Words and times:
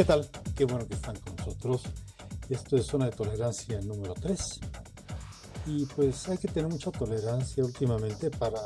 ¿Qué 0.00 0.06
tal? 0.06 0.26
Qué 0.56 0.64
bueno 0.64 0.86
que 0.88 0.94
están 0.94 1.14
con 1.16 1.36
nosotros. 1.36 1.82
Esto 2.48 2.78
es 2.78 2.86
Zona 2.86 3.04
de 3.04 3.10
Tolerancia 3.10 3.82
número 3.82 4.14
3. 4.14 4.60
Y 5.66 5.84
pues 5.84 6.26
hay 6.30 6.38
que 6.38 6.48
tener 6.48 6.70
mucha 6.70 6.90
tolerancia 6.90 7.62
últimamente 7.62 8.30
para 8.30 8.62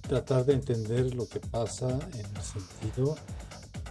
tratar 0.00 0.44
de 0.44 0.54
entender 0.54 1.14
lo 1.14 1.28
que 1.28 1.38
pasa 1.38 1.86
en 2.14 2.26
el 2.26 2.42
sentido 2.42 3.14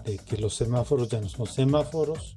de 0.03 0.17
que 0.17 0.35
los 0.35 0.53
semáforos 0.53 1.07
ya 1.07 1.21
no 1.21 1.29
son 1.29 1.47
semáforos, 1.47 2.35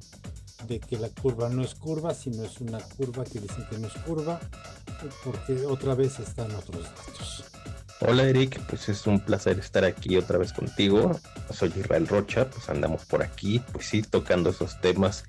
de 0.69 0.79
que 0.79 0.97
la 0.97 1.09
curva 1.09 1.49
no 1.49 1.63
es 1.63 1.75
curva, 1.75 2.15
sino 2.15 2.45
es 2.45 2.61
una 2.61 2.79
curva 2.79 3.25
que 3.25 3.41
dicen 3.41 3.67
que 3.69 3.77
no 3.77 3.89
es 3.89 3.95
curva, 4.05 4.39
porque 5.25 5.67
otra 5.67 5.97
vez 5.97 6.21
están 6.21 6.55
otros 6.55 6.85
datos. 6.85 7.45
Hola 8.01 8.23
Eric, 8.25 8.61
pues 8.69 8.89
es 8.89 9.09
un 9.09 9.19
placer 9.19 9.59
estar 9.59 9.85
aquí 9.85 10.17
otra 10.17 10.39
vez 10.39 10.53
contigo. 10.53 11.19
Soy 11.51 11.73
Israel 11.77 12.07
Rocha, 12.07 12.49
pues 12.49 12.69
andamos 12.69 13.05
por 13.05 13.25
aquí, 13.25 13.61
pues 13.73 13.87
sí, 13.87 14.03
tocando 14.03 14.51
esos 14.51 14.81
temas 14.81 15.25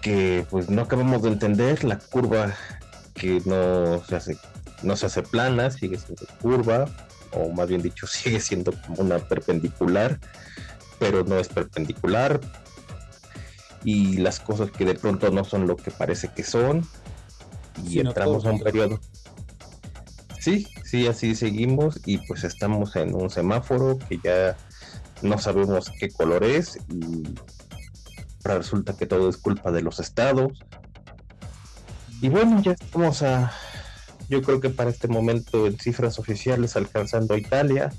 que 0.00 0.46
pues 0.48 0.70
no 0.70 0.82
acabamos 0.82 1.22
de 1.22 1.28
entender, 1.28 1.84
la 1.84 1.98
curva 1.98 2.54
que 3.12 3.42
no 3.44 4.02
se 4.04 4.16
hace, 4.16 4.38
no 4.82 4.96
se 4.96 5.06
hace 5.06 5.22
plana, 5.22 5.70
sigue 5.70 5.98
siendo 5.98 6.26
curva, 6.40 6.86
o 7.32 7.50
más 7.50 7.68
bien 7.68 7.82
dicho, 7.82 8.06
sigue 8.06 8.40
siendo 8.40 8.72
como 8.72 9.02
una 9.02 9.18
perpendicular, 9.18 10.18
pero 10.98 11.24
no 11.24 11.38
es 11.38 11.48
perpendicular. 11.48 12.40
Y 13.84 14.16
las 14.16 14.40
cosas 14.40 14.70
que 14.70 14.86
de 14.86 14.94
pronto 14.94 15.30
no 15.30 15.44
son 15.44 15.66
lo 15.66 15.76
que 15.76 15.90
parece 15.90 16.28
que 16.28 16.42
son. 16.42 16.88
Y 17.84 18.00
entramos 18.00 18.46
a 18.46 18.52
un 18.52 18.60
periodo. 18.60 18.98
Sí, 20.44 20.66
sí, 20.84 21.06
así 21.06 21.34
seguimos 21.34 22.00
y 22.04 22.18
pues 22.18 22.44
estamos 22.44 22.96
en 22.96 23.14
un 23.14 23.30
semáforo 23.30 23.98
que 23.98 24.20
ya 24.22 24.54
no 25.22 25.38
sabemos 25.38 25.90
qué 25.98 26.10
color 26.10 26.44
es 26.44 26.76
y 26.90 27.22
resulta 28.42 28.94
que 28.94 29.06
todo 29.06 29.30
es 29.30 29.38
culpa 29.38 29.72
de 29.72 29.80
los 29.80 30.00
estados. 30.00 30.52
Y 32.20 32.28
bueno, 32.28 32.60
ya 32.60 32.72
estamos 32.72 33.22
a, 33.22 33.54
yo 34.28 34.42
creo 34.42 34.60
que 34.60 34.68
para 34.68 34.90
este 34.90 35.08
momento 35.08 35.66
en 35.66 35.78
cifras 35.78 36.18
oficiales 36.18 36.76
alcanzando 36.76 37.32
a 37.32 37.38
Italia. 37.38 37.90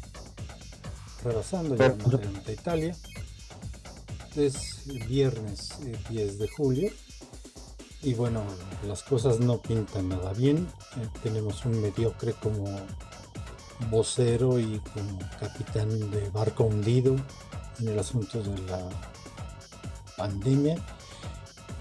Rebasando 1.24 1.76
ya 1.76 1.96
a 2.48 2.52
Italia. 2.52 2.96
Es 4.36 4.84
viernes 5.08 5.80
10 6.12 6.34
eh, 6.34 6.38
de 6.38 6.48
julio 6.50 6.92
y 8.06 8.14
bueno, 8.14 8.44
las 8.88 9.02
cosas 9.02 9.40
no 9.40 9.58
pintan 9.58 10.10
nada 10.10 10.32
bien. 10.34 10.68
Eh, 10.98 11.08
tenemos 11.24 11.66
un 11.66 11.82
mediocre 11.82 12.34
como 12.34 12.64
vocero 13.90 14.60
y 14.60 14.80
como 14.94 15.18
capitán 15.40 15.90
de 16.12 16.30
barco 16.30 16.66
hundido 16.66 17.16
en 17.80 17.88
el 17.88 17.98
asunto 17.98 18.44
de 18.44 18.62
la 18.70 18.88
pandemia. 20.18 20.76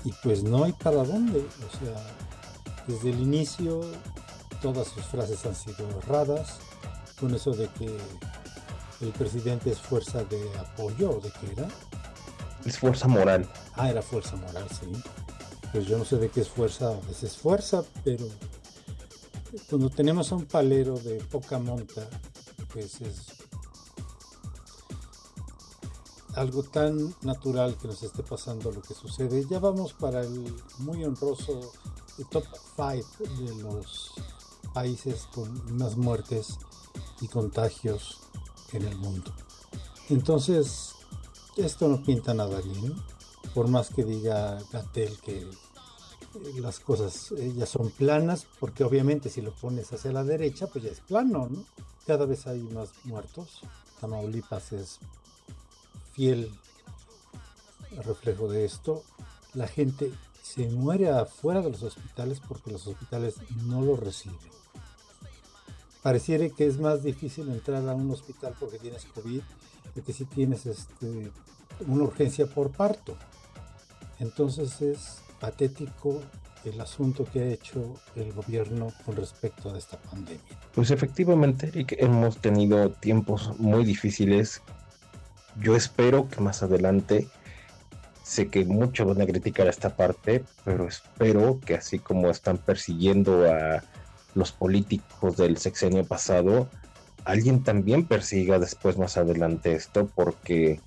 Y 0.03 0.13
pues 0.23 0.43
no 0.43 0.65
hay 0.65 0.73
para 0.73 1.05
dónde. 1.05 1.41
O 1.41 1.85
sea, 1.85 1.95
desde 2.87 3.11
el 3.11 3.21
inicio 3.21 3.83
todas 4.63 4.89
sus 4.89 5.05
frases 5.05 5.45
han 5.45 5.55
sido 5.55 5.87
erradas. 5.99 6.57
Con 7.21 7.35
eso 7.35 7.51
de 7.51 7.69
que 7.69 7.99
el 9.03 9.11
presidente 9.11 9.73
es 9.73 9.79
fuerza 9.79 10.25
de 10.25 10.41
apoyo, 10.59 11.21
¿de 11.21 11.31
qué 11.33 11.53
era? 11.53 11.69
Es 12.65 12.79
fuerza 12.79 13.09
moral. 13.09 13.47
Ah, 13.75 13.91
era 13.91 14.01
fuerza 14.01 14.37
moral, 14.37 14.67
sí 14.71 14.91
pues 15.75 15.89
yo 15.89 15.99
no 15.99 16.05
sé 16.05 16.19
de 16.19 16.29
qué 16.29 16.43
es 16.43 16.49
fuerza, 16.49 16.91
a 16.91 17.01
veces 17.09 17.37
fuerza, 17.37 17.83
pero 18.05 18.25
cuando 19.69 19.91
tenemos 19.91 20.31
a 20.31 20.37
un 20.37 20.45
palero 20.45 20.97
de 21.01 21.17
poca 21.17 21.59
monta, 21.59 22.09
pues 22.73 23.01
es 23.01 23.27
algo 26.37 26.63
tan 26.63 27.13
natural 27.23 27.77
que 27.77 27.89
nos 27.89 28.05
esté 28.05 28.23
pasando 28.23 28.71
lo 28.71 28.83
que 28.83 28.95
sucede. 28.95 29.45
Ya 29.51 29.59
vamos 29.59 29.95
para 29.95 30.21
el 30.21 30.55
muy 30.79 31.05
honroso 31.05 31.73
top 32.31 32.45
5 32.77 33.43
de 33.43 33.63
los 33.65 34.13
países 34.75 35.27
con 35.35 35.77
más 35.77 35.97
muertes 35.97 36.57
y 37.21 37.27
contagios 37.27 38.21
en 38.73 38.85
el 38.85 38.97
mundo. 38.99 39.35
Entonces, 40.09 40.93
esto 41.57 41.89
no 41.89 42.01
pinta 42.01 42.33
nada 42.33 42.61
bien, 42.61 42.95
por 43.55 43.67
más 43.67 43.91
que 43.91 44.05
diga 44.05 44.61
Gatel 44.71 45.19
que 45.19 45.49
las 46.61 46.81
cosas 46.81 47.33
ya 47.57 47.67
son 47.67 47.91
planas, 47.91 48.47
porque 48.59 48.85
obviamente 48.85 49.31
si 49.31 49.41
lo 49.41 49.53
pones 49.53 49.93
hacia 49.93 50.13
la 50.13 50.25
derecha, 50.25 50.67
pues 50.67 50.85
ya 50.85 50.91
es 50.91 51.01
plano, 51.01 51.49
¿no? 51.51 51.65
Cada 52.07 52.27
vez 52.27 52.47
hay 52.47 52.61
más 52.63 52.91
muertos. 53.05 53.61
Tamaulipas 54.01 54.73
es 54.73 54.99
fiel 56.13 56.51
reflejo 58.05 58.49
de 58.49 58.65
esto. 58.65 59.03
La 59.55 59.69
gente 59.69 60.13
se 60.43 60.69
muere 60.69 61.11
afuera 61.11 61.63
de 61.63 61.71
los 61.71 61.83
hospitales 61.83 62.41
porque 62.47 62.71
los 62.71 62.87
hospitales 62.87 63.37
no 63.65 63.83
lo 63.83 63.97
reciben. 63.97 64.39
Pareciera 66.03 66.49
que 66.51 66.67
es 66.67 66.79
más 66.79 67.03
difícil 67.03 67.49
entrar 67.49 67.89
a 67.89 67.95
un 67.95 68.11
hospital 68.11 68.55
porque 68.61 68.79
tienes 68.79 69.07
COVID 69.07 69.41
de 69.95 70.03
que 70.03 70.13
si 70.13 70.27
tienes 70.27 70.67
este, 70.67 71.31
una 71.87 72.05
urgencia 72.05 72.47
por 72.47 72.71
parto. 72.71 73.17
Entonces 74.19 74.83
es 74.83 75.24
patético 75.41 76.23
el 76.65 76.81
asunto 76.81 77.25
que 77.25 77.41
ha 77.41 77.47
hecho 77.47 77.95
el 78.17 78.33
gobierno 78.33 78.93
con 79.05 79.17
respecto 79.17 79.73
a 79.73 79.79
esta 79.79 79.99
pandemia. 79.99 80.41
Pues 80.75 80.91
efectivamente, 80.91 81.69
Eric, 81.69 81.97
hemos 81.99 82.39
tenido 82.39 82.91
tiempos 82.91 83.59
muy 83.59 83.85
difíciles. 83.85 84.63
Yo 85.61 85.77
espero 85.77 86.29
que 86.29 86.41
más 86.41 86.63
adelante, 86.63 87.29
sé 88.23 88.49
que 88.49 88.65
muchos 88.65 89.07
van 89.07 89.21
a 89.21 89.27
criticar 89.27 89.67
esta 89.69 89.95
parte, 89.97 90.45
pero 90.65 90.89
espero 90.89 91.61
que 91.61 91.75
así 91.75 91.99
como 91.99 92.31
están 92.31 92.59
persiguiendo 92.59 93.51
a 93.53 93.85
los 94.35 94.51
políticos 94.53 95.37
del 95.37 95.59
sexenio 95.59 96.05
pasado, 96.05 96.69
alguien 97.25 97.63
también 97.63 98.07
persiga 98.07 98.59
después 98.59 98.99
más 98.99 99.17
adelante 99.17 99.75
esto, 99.75 100.11
porque 100.15 100.81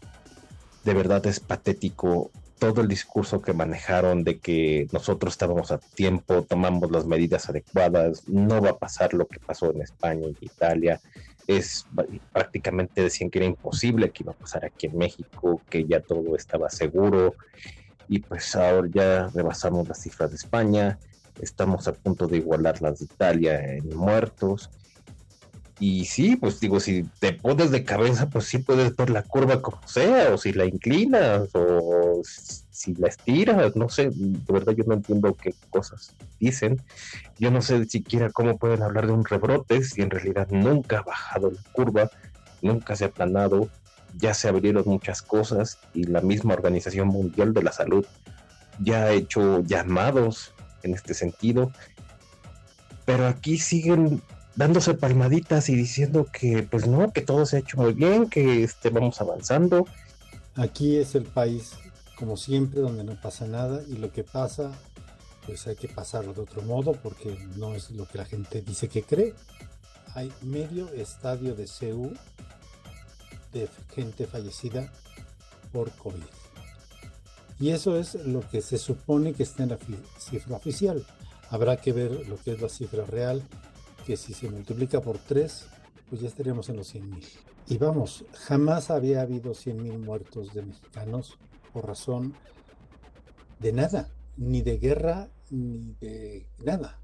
de 0.83 0.93
verdad 0.93 1.25
es 1.27 1.39
patético 1.39 2.31
todo 2.59 2.81
el 2.81 2.87
discurso 2.87 3.41
que 3.41 3.53
manejaron 3.53 4.23
de 4.23 4.39
que 4.39 4.87
nosotros 4.91 5.33
estábamos 5.33 5.71
a 5.71 5.77
tiempo, 5.77 6.43
tomamos 6.43 6.91
las 6.91 7.05
medidas 7.05 7.49
adecuadas, 7.49 8.27
no 8.27 8.61
va 8.61 8.71
a 8.71 8.77
pasar 8.77 9.13
lo 9.13 9.27
que 9.27 9.39
pasó 9.39 9.71
en 9.71 9.81
España 9.81 10.27
y 10.27 10.45
Italia, 10.45 10.99
es 11.47 11.85
prácticamente 12.33 13.01
decían 13.01 13.29
que 13.29 13.39
era 13.39 13.45
imposible 13.45 14.11
que 14.11 14.23
iba 14.23 14.33
a 14.33 14.35
pasar 14.35 14.65
aquí 14.65 14.87
en 14.87 14.97
México, 14.97 15.61
que 15.69 15.85
ya 15.85 16.01
todo 16.01 16.35
estaba 16.35 16.69
seguro. 16.69 17.35
Y 18.09 18.19
pues 18.19 18.55
ahora 18.55 18.89
ya 18.91 19.27
rebasamos 19.33 19.87
las 19.87 20.01
cifras 20.01 20.29
de 20.29 20.37
España, 20.37 20.99
estamos 21.41 21.87
a 21.87 21.93
punto 21.93 22.27
de 22.27 22.37
igualar 22.37 22.81
las 22.81 22.99
de 22.99 23.05
Italia 23.05 23.75
en 23.75 23.95
muertos 23.95 24.69
y 25.79 26.05
sí, 26.05 26.35
pues 26.35 26.59
digo, 26.59 26.79
si 26.79 27.03
te 27.19 27.33
pones 27.33 27.69
de 27.69 27.83
cabeza, 27.83 28.29
pues 28.29 28.45
sí 28.45 28.57
puedes 28.57 28.95
ver 28.95 29.11
la 29.11 29.21
curva 29.21 29.61
como 29.61 29.85
sea, 29.87 30.33
o 30.33 30.37
si 30.37 30.51
la 30.51 30.65
inclinas, 30.65 31.49
o 31.53 32.21
si 32.23 32.95
la 32.95 33.09
estiras, 33.09 33.75
no 33.75 33.87
sé, 33.87 34.09
de 34.09 34.53
verdad 34.53 34.73
yo 34.73 34.85
no 34.87 34.95
entiendo 34.95 35.35
qué 35.35 35.53
cosas 35.69 36.15
dicen. 36.39 36.81
Yo 37.37 37.51
no 37.51 37.61
sé 37.61 37.85
siquiera 37.85 38.31
cómo 38.31 38.57
pueden 38.57 38.81
hablar 38.81 39.05
de 39.05 39.13
un 39.13 39.23
rebrote 39.23 39.83
si 39.83 40.01
en 40.01 40.09
realidad 40.09 40.47
nunca 40.49 40.99
ha 40.99 41.03
bajado 41.03 41.51
la 41.51 41.61
curva, 41.73 42.09
nunca 42.63 42.95
se 42.95 43.05
ha 43.05 43.07
aplanado, 43.07 43.69
ya 44.17 44.33
se 44.33 44.47
abrieron 44.47 44.83
muchas 44.87 45.21
cosas 45.21 45.77
y 45.93 46.05
la 46.05 46.21
misma 46.21 46.55
Organización 46.55 47.09
Mundial 47.09 47.53
de 47.53 47.61
la 47.61 47.71
Salud 47.71 48.05
ya 48.79 49.03
ha 49.03 49.11
hecho 49.11 49.61
llamados 49.61 50.53
en 50.81 50.95
este 50.95 51.13
sentido. 51.13 51.71
Pero 53.05 53.27
aquí 53.27 53.57
siguen 53.57 54.21
dándose 54.57 54.95
palmaditas 54.95 55.69
y 55.69 55.75
diciendo 55.75 56.25
que 56.25 56.63
pues 56.63 56.87
no, 56.87 57.13
que 57.13 57.21
todo 57.21 57.45
se 57.45 57.57
ha 57.57 57.59
hecho 57.59 57.77
muy 57.77 57.93
bien, 57.93 58.27
que 58.27 58.63
este, 58.63 58.89
vamos 58.89 59.21
avanzando. 59.21 59.85
Aquí 60.55 60.97
es 60.97 61.13
el 61.13 61.23
país, 61.23 61.73
como 62.17 62.35
siempre, 62.35 62.81
donde 62.81 63.03
no 63.03 63.21
pasa 63.21 63.45
nada 63.45 63.83
y 63.87 63.97
lo 63.97 64.11
que 64.11 64.23
pasa, 64.23 64.71
pues 65.45 65.67
hay 65.67 65.75
que 65.75 65.87
pasarlo 65.87 66.33
de 66.33 66.41
otro 66.41 66.63
modo 66.63 66.93
porque 66.93 67.37
no 67.55 67.75
es 67.75 67.91
lo 67.91 68.07
que 68.07 68.17
la 68.17 68.25
gente 68.25 68.61
dice 68.63 68.89
que 68.89 69.03
cree. 69.03 69.35
Hay 70.15 70.33
medio 70.41 70.89
estadio 70.89 71.53
de 71.53 71.67
CEU 71.67 72.11
de 73.53 73.69
gente 73.93 74.25
fallecida 74.25 74.91
por 75.71 75.91
COVID. 75.91 76.23
Y 77.59 77.69
eso 77.69 77.97
es 77.97 78.15
lo 78.15 78.41
que 78.41 78.61
se 78.61 78.79
supone 78.79 79.33
que 79.33 79.43
está 79.43 79.63
en 79.63 79.69
la 79.69 79.77
cifra 80.19 80.57
oficial. 80.57 81.05
Habrá 81.51 81.77
que 81.77 81.93
ver 81.93 82.27
lo 82.27 82.37
que 82.37 82.53
es 82.53 82.61
la 82.61 82.69
cifra 82.69 83.05
real 83.05 83.43
que 84.07 84.15
si 84.15 84.33
se 84.33 84.49
multiplica 84.49 85.01
por 85.01 85.17
3, 85.17 85.67
pues 86.09 86.21
ya 86.21 86.29
estaríamos 86.29 86.69
en 86.69 86.77
los 86.77 86.95
100.000. 86.95 87.25
Y 87.67 87.77
vamos, 87.77 88.23
jamás 88.31 88.89
había 88.89 89.21
habido 89.21 89.51
100.000 89.51 89.99
muertos 89.99 90.53
de 90.53 90.61
mexicanos 90.61 91.37
por 91.73 91.85
razón 91.85 92.33
de 93.59 93.73
nada, 93.73 94.09
ni 94.37 94.61
de 94.61 94.77
guerra, 94.77 95.29
ni 95.49 95.93
de 95.99 96.47
nada. 96.63 97.01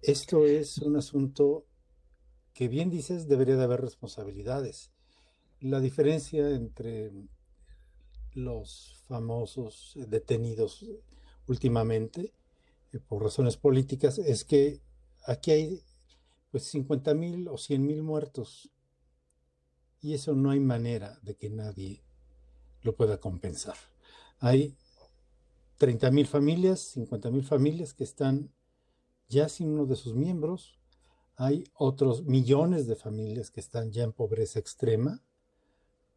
Esto 0.00 0.46
es 0.46 0.78
un 0.78 0.96
asunto 0.96 1.66
que 2.54 2.68
bien 2.68 2.88
dices 2.88 3.28
debería 3.28 3.56
de 3.56 3.64
haber 3.64 3.82
responsabilidades. 3.82 4.92
La 5.60 5.80
diferencia 5.80 6.48
entre 6.52 7.12
los 8.32 9.04
famosos 9.08 9.92
detenidos 10.08 10.86
últimamente 11.46 12.32
eh, 12.92 12.98
por 12.98 13.22
razones 13.22 13.58
políticas 13.58 14.16
es 14.16 14.46
que 14.46 14.80
aquí 15.24 15.50
hay 15.50 15.82
pues 16.50 16.64
50 16.64 17.14
mil 17.14 17.48
o 17.48 17.58
100 17.58 17.86
mil 17.86 18.02
muertos 18.02 18.70
y 20.00 20.14
eso 20.14 20.34
no 20.34 20.50
hay 20.50 20.60
manera 20.60 21.18
de 21.22 21.34
que 21.34 21.50
nadie 21.50 22.04
lo 22.82 22.94
pueda 22.94 23.18
compensar. 23.18 23.76
Hay 24.38 24.76
30 25.78 26.10
mil 26.10 26.26
familias, 26.26 26.80
50 26.80 27.30
mil 27.30 27.44
familias 27.44 27.94
que 27.94 28.04
están 28.04 28.52
ya 29.28 29.48
sin 29.48 29.70
uno 29.70 29.86
de 29.86 29.96
sus 29.96 30.14
miembros. 30.14 30.78
Hay 31.36 31.64
otros 31.74 32.24
millones 32.24 32.86
de 32.86 32.94
familias 32.94 33.50
que 33.50 33.60
están 33.60 33.90
ya 33.90 34.04
en 34.04 34.12
pobreza 34.12 34.58
extrema, 34.58 35.22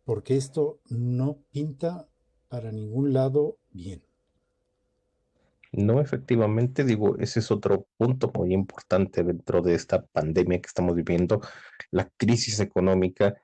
porque 0.04 0.36
esto 0.36 0.81
no 0.89 1.39
pinta 1.51 2.09
para 2.50 2.71
ningún 2.71 3.13
lado 3.13 3.57
bien. 3.71 4.06
No, 5.78 6.02
efectivamente, 6.02 6.84
digo, 6.84 7.20
ese 7.20 7.40
es 7.40 7.52
otro 7.52 7.86
punto 7.98 8.32
muy 8.34 8.52
importante 8.52 9.24
dentro 9.24 9.62
de 9.62 9.76
esta 9.76 10.04
pandemia 10.08 10.60
que 10.60 10.66
estamos 10.66 10.96
viviendo, 10.96 11.40
la 11.92 12.10
crisis 12.18 12.60
económica, 12.60 13.40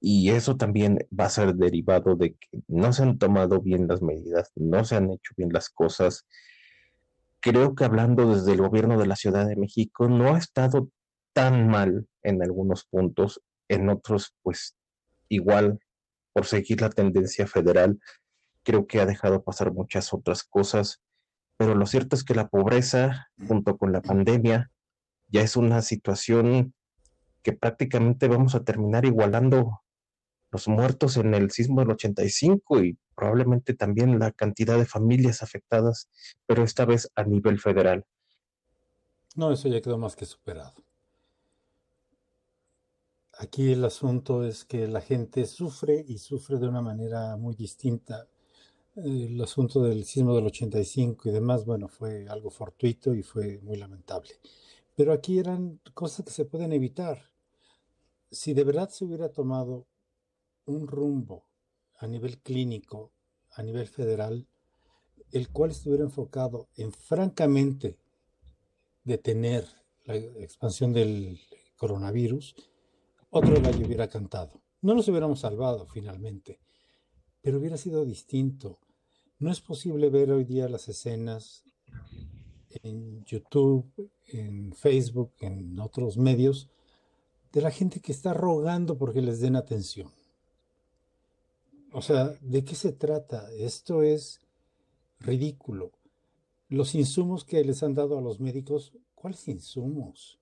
y 0.00 0.30
eso 0.30 0.56
también 0.56 0.98
va 1.18 1.26
a 1.26 1.30
ser 1.30 1.54
derivado 1.54 2.16
de 2.16 2.34
que 2.34 2.48
no 2.66 2.92
se 2.92 3.04
han 3.04 3.16
tomado 3.16 3.60
bien 3.60 3.86
las 3.86 4.02
medidas, 4.02 4.50
no 4.56 4.84
se 4.84 4.96
han 4.96 5.12
hecho 5.12 5.34
bien 5.36 5.50
las 5.52 5.70
cosas. 5.70 6.26
Creo 7.38 7.76
que 7.76 7.84
hablando 7.84 8.34
desde 8.34 8.54
el 8.54 8.60
gobierno 8.60 8.98
de 8.98 9.06
la 9.06 9.14
Ciudad 9.14 9.46
de 9.46 9.54
México, 9.54 10.08
no 10.08 10.34
ha 10.34 10.38
estado 10.38 10.90
tan 11.32 11.68
mal 11.68 12.08
en 12.24 12.42
algunos 12.42 12.86
puntos, 12.86 13.40
en 13.68 13.88
otros, 13.88 14.34
pues 14.42 14.76
igual, 15.28 15.78
por 16.32 16.44
seguir 16.44 16.80
la 16.80 16.90
tendencia 16.90 17.46
federal, 17.46 18.00
creo 18.64 18.88
que 18.88 18.98
ha 18.98 19.06
dejado 19.06 19.44
pasar 19.44 19.72
muchas 19.72 20.12
otras 20.12 20.42
cosas 20.42 21.00
pero 21.58 21.74
lo 21.74 21.86
cierto 21.86 22.14
es 22.14 22.22
que 22.22 22.36
la 22.36 22.48
pobreza, 22.48 23.28
junto 23.48 23.76
con 23.76 23.92
la 23.92 24.00
pandemia, 24.00 24.70
ya 25.26 25.42
es 25.42 25.56
una 25.56 25.82
situación 25.82 26.72
que 27.42 27.52
prácticamente 27.52 28.28
vamos 28.28 28.54
a 28.54 28.62
terminar 28.62 29.04
igualando 29.04 29.82
los 30.52 30.68
muertos 30.68 31.16
en 31.16 31.34
el 31.34 31.50
sismo 31.50 31.80
del 31.80 31.90
85 31.90 32.84
y 32.84 32.96
probablemente 33.16 33.74
también 33.74 34.20
la 34.20 34.30
cantidad 34.30 34.78
de 34.78 34.86
familias 34.86 35.42
afectadas, 35.42 36.08
pero 36.46 36.62
esta 36.62 36.84
vez 36.84 37.10
a 37.16 37.24
nivel 37.24 37.58
federal. 37.58 38.06
No, 39.34 39.50
eso 39.52 39.68
ya 39.68 39.80
quedó 39.80 39.98
más 39.98 40.14
que 40.14 40.26
superado. 40.26 40.74
Aquí 43.36 43.72
el 43.72 43.84
asunto 43.84 44.44
es 44.44 44.64
que 44.64 44.86
la 44.86 45.00
gente 45.00 45.44
sufre 45.44 46.04
y 46.06 46.18
sufre 46.18 46.58
de 46.58 46.68
una 46.68 46.82
manera 46.82 47.36
muy 47.36 47.56
distinta 47.56 48.28
el 49.04 49.40
asunto 49.40 49.82
del 49.82 50.04
sismo 50.04 50.34
del 50.34 50.46
85 50.46 51.28
y 51.28 51.32
demás, 51.32 51.64
bueno, 51.64 51.88
fue 51.88 52.26
algo 52.28 52.50
fortuito 52.50 53.14
y 53.14 53.22
fue 53.22 53.58
muy 53.60 53.76
lamentable. 53.76 54.30
Pero 54.96 55.12
aquí 55.12 55.38
eran 55.38 55.80
cosas 55.94 56.24
que 56.24 56.32
se 56.32 56.44
pueden 56.44 56.72
evitar. 56.72 57.22
Si 58.30 58.54
de 58.54 58.64
verdad 58.64 58.88
se 58.88 59.04
hubiera 59.04 59.30
tomado 59.30 59.86
un 60.66 60.86
rumbo 60.86 61.44
a 61.98 62.06
nivel 62.06 62.38
clínico, 62.38 63.12
a 63.52 63.62
nivel 63.62 63.86
federal, 63.86 64.46
el 65.32 65.50
cual 65.50 65.70
estuviera 65.70 66.04
enfocado 66.04 66.68
en 66.76 66.92
francamente 66.92 67.98
detener 69.04 69.66
la 70.04 70.16
expansión 70.16 70.92
del 70.92 71.40
coronavirus, 71.76 72.54
otro 73.30 73.60
gallo 73.60 73.86
hubiera 73.86 74.08
cantado. 74.08 74.62
No 74.80 74.94
nos 74.94 75.08
hubiéramos 75.08 75.40
salvado 75.40 75.86
finalmente, 75.86 76.60
pero 77.40 77.58
hubiera 77.58 77.76
sido 77.76 78.04
distinto. 78.04 78.80
No 79.40 79.52
es 79.52 79.60
posible 79.60 80.10
ver 80.10 80.32
hoy 80.32 80.42
día 80.42 80.68
las 80.68 80.88
escenas 80.88 81.62
en 82.82 83.24
YouTube, 83.24 84.10
en 84.26 84.72
Facebook, 84.72 85.30
en 85.38 85.78
otros 85.78 86.16
medios, 86.16 86.68
de 87.52 87.60
la 87.60 87.70
gente 87.70 88.00
que 88.00 88.10
está 88.10 88.34
rogando 88.34 88.98
porque 88.98 89.22
les 89.22 89.38
den 89.38 89.54
atención. 89.54 90.10
O 91.92 92.02
sea, 92.02 92.36
¿de 92.40 92.64
qué 92.64 92.74
se 92.74 92.90
trata? 92.90 93.48
Esto 93.52 94.02
es 94.02 94.40
ridículo. 95.20 95.92
Los 96.68 96.96
insumos 96.96 97.44
que 97.44 97.62
les 97.62 97.84
han 97.84 97.94
dado 97.94 98.18
a 98.18 98.20
los 98.20 98.40
médicos, 98.40 98.92
¿cuáles 99.14 99.46
insumos? 99.46 100.40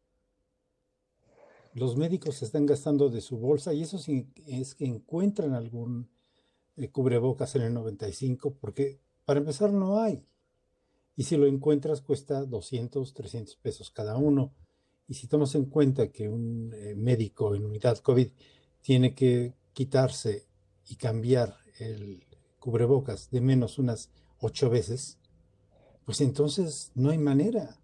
Los 1.74 1.98
médicos 1.98 2.36
se 2.36 2.46
están 2.46 2.64
gastando 2.64 3.10
de 3.10 3.20
su 3.20 3.36
bolsa 3.36 3.74
y 3.74 3.82
eso 3.82 3.98
sí 3.98 4.26
es 4.46 4.74
que 4.74 4.86
encuentran 4.86 5.52
algún 5.52 6.08
cubrebocas 6.92 7.56
en 7.56 7.62
el 7.62 7.74
95 7.74 8.54
porque 8.60 9.00
para 9.24 9.40
empezar 9.40 9.72
no 9.72 10.00
hay. 10.00 10.24
Y 11.16 11.24
si 11.24 11.36
lo 11.36 11.46
encuentras 11.46 12.02
cuesta 12.02 12.44
200, 12.44 13.14
300 13.14 13.56
pesos 13.56 13.90
cada 13.90 14.16
uno. 14.16 14.52
Y 15.08 15.14
si 15.14 15.26
tomas 15.26 15.54
en 15.54 15.66
cuenta 15.66 16.12
que 16.12 16.28
un 16.28 16.72
eh, 16.74 16.94
médico 16.94 17.54
en 17.54 17.64
unidad 17.64 17.98
COVID 17.98 18.28
tiene 18.82 19.14
que 19.14 19.54
quitarse 19.72 20.46
y 20.88 20.96
cambiar 20.96 21.56
el 21.78 22.24
cubrebocas 22.58 23.30
de 23.30 23.40
menos 23.40 23.78
unas 23.78 24.10
ocho 24.40 24.68
veces, 24.68 25.18
pues 26.04 26.20
entonces 26.20 26.92
no 26.94 27.10
hay 27.10 27.18
manera. 27.18 27.80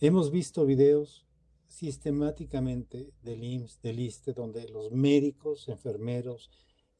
Hemos 0.00 0.30
visto 0.30 0.66
videos 0.66 1.24
sistemáticamente 1.66 3.12
del 3.22 3.42
IMSS, 3.42 3.82
del 3.82 4.00
ISTE, 4.00 4.32
donde 4.32 4.68
los 4.68 4.92
médicos, 4.92 5.68
enfermeros, 5.68 6.50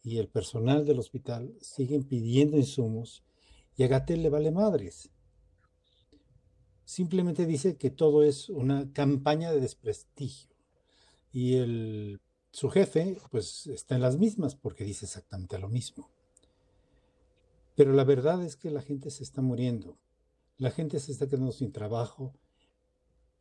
y 0.05 0.19
el 0.19 0.29
personal 0.29 0.85
del 0.85 0.99
hospital 0.99 1.57
siguen 1.63 2.05
pidiendo 2.05 2.59
insumos 2.59 3.25
y 3.75 3.85
a 3.85 3.89
Gatel 3.89 4.23
le 4.23 4.29
vale 4.29 4.53
madres. 4.53 5.11
Simplemente 6.85 7.47
dice 7.47 7.77
que 7.79 7.91
todo 7.91 8.23
es 8.23 8.51
una 8.51 8.93
campaña 8.93 9.51
de 9.51 9.61
desprestigio 9.61 10.55
y 11.33 11.57
el, 11.57 12.21
su 12.53 12.69
jefe 12.69 13.17
pues 13.31 13.67
está 13.67 13.95
en 13.95 14.03
las 14.03 14.19
mismas 14.19 14.55
porque 14.55 14.85
dice 14.85 15.07
exactamente 15.07 15.59
lo 15.59 15.71
mismo. 15.71 16.11
Pero 17.75 17.95
la 17.95 18.05
verdad 18.05 18.45
es 18.45 18.57
que 18.57 18.71
la 18.71 18.83
gente 18.83 19.11
se 19.11 19.25
está 19.25 19.41
muriendo, 19.41 19.97
la 20.59 20.71
gente 20.71 21.01
se 21.01 21.13
está 21.13 21.27
quedando 21.27 21.51
sin 21.51 21.73
trabajo 21.73 22.35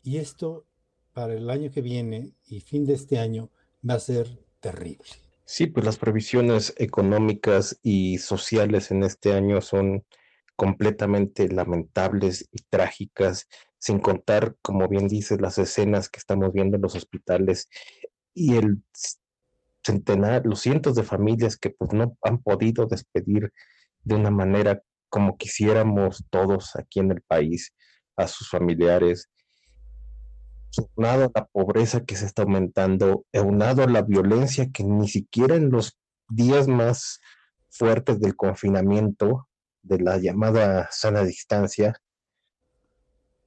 y 0.01 0.17
esto 0.17 0.65
para 1.11 1.33
el 1.33 1.49
año 1.49 1.71
que 1.71 1.81
viene 1.81 2.33
y 2.47 2.61
fin 2.61 2.85
de 2.85 2.93
este 2.93 3.19
año 3.19 3.51
va 3.87 3.95
a 3.95 3.99
ser 3.99 4.43
terrible. 4.61 5.09
Sí, 5.45 5.67
pues 5.67 5.85
las 5.85 5.97
previsiones 5.97 6.73
económicas 6.77 7.77
y 7.83 8.17
sociales 8.19 8.91
en 8.91 9.03
este 9.03 9.33
año 9.33 9.61
son 9.61 10.05
completamente 10.55 11.49
lamentables 11.49 12.47
y 12.51 12.63
trágicas, 12.69 13.47
sin 13.77 13.99
contar, 13.99 14.55
como 14.61 14.87
bien 14.87 15.07
dices, 15.07 15.41
las 15.41 15.57
escenas 15.57 16.09
que 16.09 16.19
estamos 16.19 16.53
viendo 16.53 16.77
en 16.77 16.81
los 16.81 16.95
hospitales 16.95 17.69
y 18.33 18.55
el 18.55 18.83
centenar, 19.85 20.45
los 20.45 20.61
cientos 20.61 20.95
de 20.95 21.03
familias 21.03 21.57
que 21.57 21.71
pues 21.71 21.91
no 21.93 22.17
han 22.21 22.41
podido 22.41 22.85
despedir 22.85 23.51
de 24.03 24.15
una 24.15 24.31
manera 24.31 24.81
como 25.09 25.37
quisiéramos 25.37 26.25
todos 26.29 26.75
aquí 26.75 26.99
en 26.99 27.11
el 27.11 27.21
país 27.21 27.73
a 28.15 28.27
sus 28.27 28.49
familiares 28.49 29.29
aunado 30.79 31.25
a 31.25 31.31
la 31.39 31.45
pobreza 31.45 32.03
que 32.03 32.15
se 32.15 32.25
está 32.25 32.43
aumentando, 32.43 33.25
aunado 33.33 33.83
a 33.83 33.87
la 33.87 34.01
violencia 34.01 34.69
que 34.71 34.83
ni 34.83 35.07
siquiera 35.07 35.55
en 35.55 35.69
los 35.69 35.97
días 36.29 36.67
más 36.67 37.19
fuertes 37.69 38.19
del 38.19 38.35
confinamiento, 38.35 39.47
de 39.81 39.99
la 39.99 40.17
llamada 40.17 40.87
sana 40.91 41.23
distancia, 41.23 41.95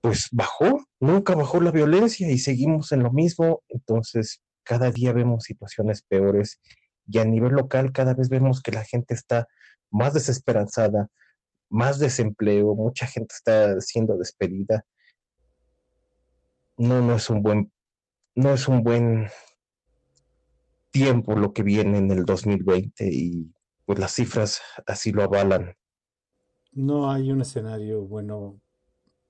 pues 0.00 0.28
bajó, 0.30 0.86
nunca 1.00 1.34
bajó 1.34 1.60
la 1.60 1.70
violencia 1.70 2.30
y 2.30 2.38
seguimos 2.38 2.92
en 2.92 3.02
lo 3.02 3.12
mismo. 3.12 3.62
Entonces, 3.68 4.42
cada 4.62 4.90
día 4.90 5.12
vemos 5.12 5.44
situaciones 5.44 6.02
peores 6.02 6.60
y 7.08 7.18
a 7.18 7.24
nivel 7.24 7.52
local 7.52 7.92
cada 7.92 8.14
vez 8.14 8.28
vemos 8.28 8.62
que 8.62 8.72
la 8.72 8.84
gente 8.84 9.14
está 9.14 9.48
más 9.90 10.14
desesperanzada, 10.14 11.08
más 11.70 11.98
desempleo, 11.98 12.74
mucha 12.74 13.06
gente 13.06 13.34
está 13.34 13.80
siendo 13.80 14.16
despedida 14.18 14.84
no, 16.76 17.00
no 17.00 17.16
es 17.16 17.30
un 17.30 17.42
buen, 17.42 17.72
no 18.34 18.52
es 18.52 18.68
un 18.68 18.82
buen 18.82 19.28
tiempo 20.90 21.34
lo 21.36 21.52
que 21.52 21.62
viene 21.62 21.98
en 21.98 22.10
el 22.10 22.24
2020 22.24 23.08
y 23.12 23.52
pues 23.84 23.98
las 23.98 24.12
cifras 24.14 24.60
así 24.86 25.12
lo 25.12 25.22
avalan. 25.22 25.76
No 26.72 27.10
hay 27.10 27.30
un 27.30 27.40
escenario 27.40 28.02
bueno 28.02 28.60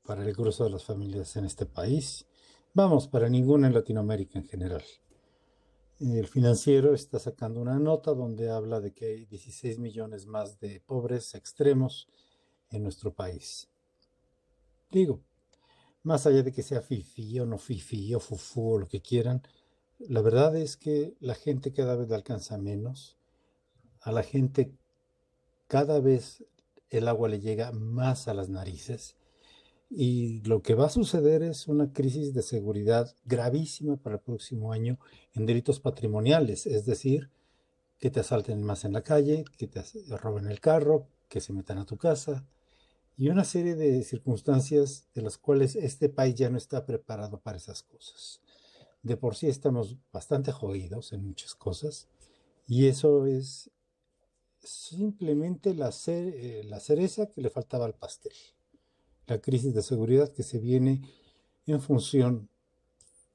para 0.02 0.24
el 0.24 0.32
grueso 0.32 0.64
de 0.64 0.70
las 0.70 0.84
familias 0.84 1.36
en 1.36 1.44
este 1.44 1.66
país. 1.66 2.26
Vamos, 2.74 3.08
para 3.08 3.28
ninguna 3.28 3.66
en 3.66 3.74
Latinoamérica 3.74 4.38
en 4.38 4.46
general. 4.46 4.82
El 5.98 6.26
financiero 6.26 6.94
está 6.94 7.18
sacando 7.18 7.60
una 7.60 7.78
nota 7.78 8.12
donde 8.12 8.50
habla 8.50 8.80
de 8.80 8.92
que 8.92 9.06
hay 9.06 9.24
16 9.24 9.78
millones 9.78 10.26
más 10.26 10.60
de 10.60 10.80
pobres 10.80 11.34
extremos 11.34 12.06
en 12.70 12.82
nuestro 12.82 13.14
país. 13.14 13.70
Digo, 14.90 15.22
más 16.06 16.24
allá 16.24 16.44
de 16.44 16.52
que 16.52 16.62
sea 16.62 16.82
fifi 16.82 17.40
o 17.40 17.46
no 17.46 17.58
fifi 17.58 18.14
o 18.14 18.20
fufu 18.20 18.74
o 18.74 18.78
lo 18.78 18.86
que 18.86 19.02
quieran, 19.02 19.42
la 19.98 20.20
verdad 20.20 20.54
es 20.54 20.76
que 20.76 21.16
la 21.18 21.34
gente 21.34 21.72
cada 21.72 21.96
vez 21.96 22.12
alcanza 22.12 22.58
menos. 22.58 23.16
A 24.02 24.12
la 24.12 24.22
gente 24.22 24.70
cada 25.66 25.98
vez 25.98 26.44
el 26.90 27.08
agua 27.08 27.28
le 27.28 27.40
llega 27.40 27.72
más 27.72 28.28
a 28.28 28.34
las 28.34 28.48
narices 28.48 29.16
y 29.90 30.42
lo 30.42 30.62
que 30.62 30.74
va 30.74 30.86
a 30.86 30.90
suceder 30.90 31.42
es 31.42 31.66
una 31.66 31.92
crisis 31.92 32.32
de 32.32 32.42
seguridad 32.42 33.12
gravísima 33.24 33.96
para 33.96 34.16
el 34.16 34.22
próximo 34.22 34.72
año 34.72 35.00
en 35.34 35.44
delitos 35.44 35.80
patrimoniales, 35.80 36.66
es 36.66 36.86
decir, 36.86 37.30
que 37.98 38.10
te 38.12 38.20
asalten 38.20 38.62
más 38.62 38.84
en 38.84 38.92
la 38.92 39.02
calle, 39.02 39.44
que 39.58 39.66
te 39.66 39.82
roben 40.18 40.46
el 40.46 40.60
carro, 40.60 41.08
que 41.28 41.40
se 41.40 41.52
metan 41.52 41.78
a 41.78 41.84
tu 41.84 41.96
casa 41.96 42.46
y 43.16 43.28
una 43.28 43.44
serie 43.44 43.74
de 43.74 44.02
circunstancias 44.02 45.08
de 45.14 45.22
las 45.22 45.38
cuales 45.38 45.76
este 45.76 46.08
país 46.08 46.34
ya 46.34 46.50
no 46.50 46.58
está 46.58 46.84
preparado 46.84 47.40
para 47.40 47.56
esas 47.56 47.82
cosas. 47.82 48.40
De 49.02 49.16
por 49.16 49.36
sí 49.36 49.48
estamos 49.48 49.96
bastante 50.12 50.52
jodidos 50.52 51.12
en 51.12 51.26
muchas 51.26 51.54
cosas 51.54 52.08
y 52.66 52.88
eso 52.88 53.26
es 53.26 53.70
simplemente 54.62 55.74
la, 55.74 55.90
eh, 56.08 56.62
la 56.66 56.80
cereza 56.80 57.26
que 57.26 57.40
le 57.40 57.50
faltaba 57.50 57.86
al 57.86 57.94
pastel 57.94 58.32
la 59.26 59.40
crisis 59.40 59.74
de 59.74 59.82
seguridad 59.82 60.32
que 60.32 60.42
se 60.42 60.58
viene 60.58 61.02
en 61.66 61.80
función 61.80 62.48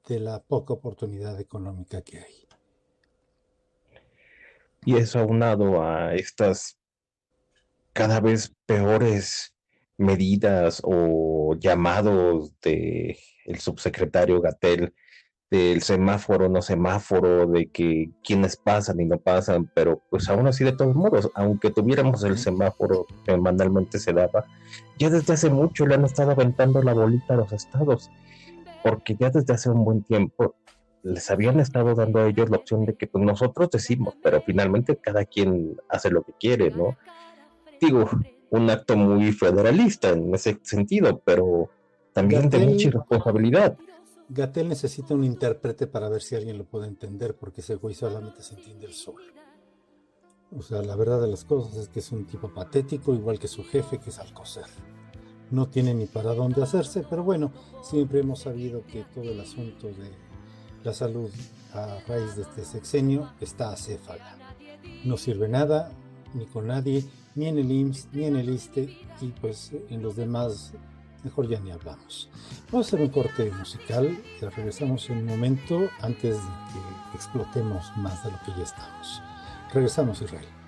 de 0.08 0.20
la 0.20 0.42
poca 0.42 0.72
oportunidad 0.72 1.38
económica 1.38 2.02
que 2.02 2.18
hay. 2.18 2.48
Y 4.84 4.96
eso 4.96 5.20
aunado 5.20 5.82
a 5.82 6.14
estas 6.14 6.78
cada 7.92 8.20
vez 8.20 8.52
peores 8.66 9.54
medidas 10.02 10.80
o 10.84 11.56
llamados 11.58 12.52
de 12.60 13.18
el 13.44 13.58
subsecretario 13.58 14.40
Gatel 14.40 14.92
del 15.50 15.82
semáforo, 15.82 16.48
no 16.48 16.62
semáforo, 16.62 17.46
de 17.46 17.70
que 17.70 18.10
quienes 18.24 18.56
pasan 18.56 19.00
y 19.00 19.04
no 19.04 19.18
pasan, 19.18 19.70
pero 19.74 20.02
pues 20.08 20.26
aún 20.30 20.46
así 20.46 20.64
de 20.64 20.72
todos 20.72 20.96
modos, 20.96 21.30
aunque 21.34 21.70
tuviéramos 21.70 22.24
el 22.24 22.38
semáforo 22.38 23.06
que 23.26 23.36
manualmente 23.36 23.98
se 23.98 24.14
daba, 24.14 24.46
ya 24.98 25.10
desde 25.10 25.34
hace 25.34 25.50
mucho 25.50 25.86
le 25.86 25.96
han 25.96 26.06
estado 26.06 26.30
aventando 26.30 26.82
la 26.82 26.94
bolita 26.94 27.34
a 27.34 27.36
los 27.36 27.52
estados, 27.52 28.10
porque 28.82 29.14
ya 29.14 29.28
desde 29.28 29.52
hace 29.52 29.68
un 29.68 29.84
buen 29.84 30.02
tiempo 30.02 30.54
les 31.02 31.30
habían 31.30 31.60
estado 31.60 31.94
dando 31.94 32.20
a 32.20 32.28
ellos 32.28 32.48
la 32.48 32.56
opción 32.56 32.86
de 32.86 32.94
que 32.94 33.06
pues 33.06 33.22
nosotros 33.22 33.68
decimos, 33.70 34.14
pero 34.22 34.40
finalmente 34.40 34.96
cada 34.96 35.26
quien 35.26 35.76
hace 35.90 36.10
lo 36.10 36.22
que 36.22 36.32
quiere, 36.32 36.70
¿no? 36.70 36.96
Digo, 37.78 38.08
un 38.52 38.68
acto 38.68 38.96
muy 38.96 39.32
federalista 39.32 40.10
en 40.10 40.34
ese 40.34 40.58
sentido, 40.62 41.20
pero 41.24 41.70
también 42.12 42.50
de 42.50 42.58
mucha 42.58 42.88
irresponsabilidad. 42.88 43.76
Gatel 44.28 44.68
necesita 44.68 45.14
un 45.14 45.24
intérprete 45.24 45.86
para 45.86 46.08
ver 46.08 46.22
si 46.22 46.36
alguien 46.36 46.58
lo 46.58 46.64
puede 46.64 46.86
entender, 46.86 47.34
porque 47.34 47.62
ese 47.62 47.76
güey 47.76 47.94
solamente 47.94 48.42
se 48.42 48.54
entiende 48.54 48.86
el 48.86 48.92
sol. 48.92 49.22
O 50.56 50.62
sea, 50.62 50.82
la 50.82 50.96
verdad 50.96 51.20
de 51.22 51.28
las 51.28 51.44
cosas 51.44 51.76
es 51.76 51.88
que 51.88 52.00
es 52.00 52.12
un 52.12 52.26
tipo 52.26 52.52
patético, 52.52 53.14
igual 53.14 53.38
que 53.38 53.48
su 53.48 53.64
jefe, 53.64 53.98
que 53.98 54.10
es 54.10 54.18
Alcocer. 54.18 54.66
No 55.50 55.68
tiene 55.68 55.94
ni 55.94 56.06
para 56.06 56.34
dónde 56.34 56.62
hacerse, 56.62 57.04
pero 57.08 57.24
bueno, 57.24 57.52
siempre 57.82 58.20
hemos 58.20 58.40
sabido 58.40 58.84
que 58.86 59.04
todo 59.14 59.24
el 59.24 59.40
asunto 59.40 59.86
de 59.88 60.10
la 60.84 60.92
salud 60.92 61.30
a 61.72 61.98
raíz 62.06 62.36
de 62.36 62.42
este 62.42 62.64
sexenio 62.64 63.32
está 63.40 63.72
acéfala. 63.72 64.36
No 65.04 65.16
sirve 65.16 65.48
nada, 65.48 65.90
ni 66.34 66.44
con 66.46 66.66
nadie, 66.66 67.04
ni 67.34 67.46
en 67.46 67.58
el 67.58 67.70
IMSS, 67.70 68.08
ni 68.12 68.24
en 68.24 68.36
el 68.36 68.48
ISTE, 68.48 68.96
y 69.20 69.26
pues 69.40 69.72
en 69.88 70.02
los 70.02 70.16
demás 70.16 70.72
mejor 71.24 71.48
ya 71.48 71.60
ni 71.60 71.70
hablamos. 71.70 72.28
Vamos 72.70 72.86
a 72.86 72.88
hacer 72.88 73.00
un 73.00 73.12
corte 73.12 73.50
musical 73.50 74.18
regresamos 74.56 75.08
en 75.10 75.18
un 75.18 75.26
momento 75.26 75.88
antes 76.00 76.36
de 76.36 76.80
que 77.10 77.16
explotemos 77.16 77.92
más 77.96 78.24
de 78.24 78.32
lo 78.32 78.38
que 78.44 78.52
ya 78.56 78.64
estamos. 78.64 79.22
Regresamos, 79.72 80.20
Israel. 80.20 80.61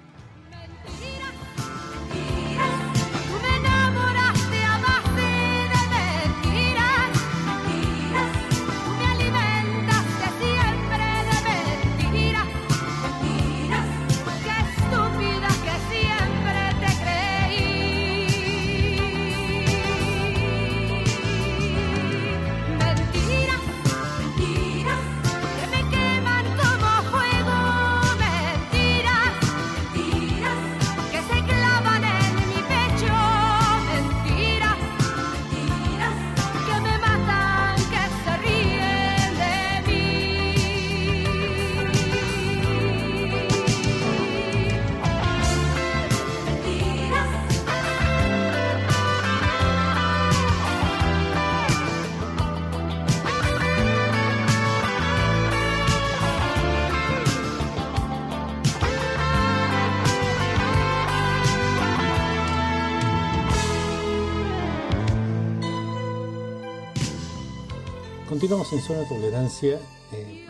Continuamos 68.54 68.72
en 68.72 68.86
zona 68.86 69.00
de 69.00 69.06
tolerancia. 69.16 69.80
Eh, 70.12 70.46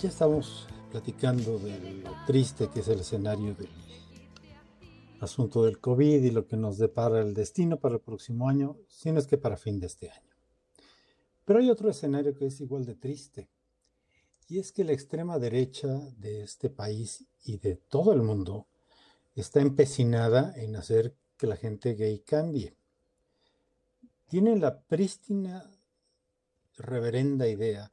ya 0.00 0.08
estamos 0.08 0.68
platicando 0.92 1.58
de 1.58 1.94
lo 1.94 2.12
triste 2.28 2.68
que 2.68 2.78
es 2.78 2.86
el 2.86 3.00
escenario 3.00 3.56
del 3.56 3.70
asunto 5.18 5.64
del 5.64 5.80
COVID 5.80 6.22
y 6.22 6.30
lo 6.30 6.46
que 6.46 6.56
nos 6.56 6.78
depara 6.78 7.22
el 7.22 7.34
destino 7.34 7.80
para 7.80 7.96
el 7.96 8.00
próximo 8.02 8.48
año, 8.48 8.76
si 8.86 9.10
no 9.10 9.18
es 9.18 9.26
que 9.26 9.36
para 9.36 9.56
fin 9.56 9.80
de 9.80 9.88
este 9.88 10.12
año. 10.12 10.30
Pero 11.44 11.58
hay 11.58 11.70
otro 11.70 11.90
escenario 11.90 12.36
que 12.36 12.46
es 12.46 12.60
igual 12.60 12.84
de 12.84 12.94
triste, 12.94 13.48
y 14.46 14.60
es 14.60 14.70
que 14.70 14.84
la 14.84 14.92
extrema 14.92 15.36
derecha 15.40 15.88
de 16.16 16.44
este 16.44 16.70
país 16.70 17.24
y 17.42 17.58
de 17.58 17.74
todo 17.74 18.12
el 18.12 18.22
mundo 18.22 18.68
está 19.34 19.60
empecinada 19.60 20.54
en 20.54 20.76
hacer 20.76 21.16
que 21.36 21.48
la 21.48 21.56
gente 21.56 21.94
gay 21.94 22.20
cambie. 22.20 22.76
Tienen 24.28 24.60
la 24.60 24.78
prístina 24.82 25.68
reverenda 26.76 27.48
idea 27.48 27.90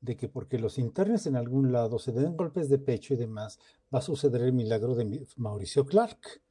de 0.00 0.16
que 0.16 0.28
porque 0.28 0.58
los 0.58 0.78
internes 0.78 1.26
en 1.26 1.36
algún 1.36 1.72
lado 1.72 1.98
se 1.98 2.12
den 2.12 2.36
golpes 2.36 2.68
de 2.68 2.78
pecho 2.78 3.14
y 3.14 3.16
demás, 3.16 3.58
va 3.92 4.00
a 4.00 4.02
suceder 4.02 4.42
el 4.42 4.52
milagro 4.52 4.94
de 4.94 5.26
Mauricio 5.36 5.86
Clark. 5.86 6.42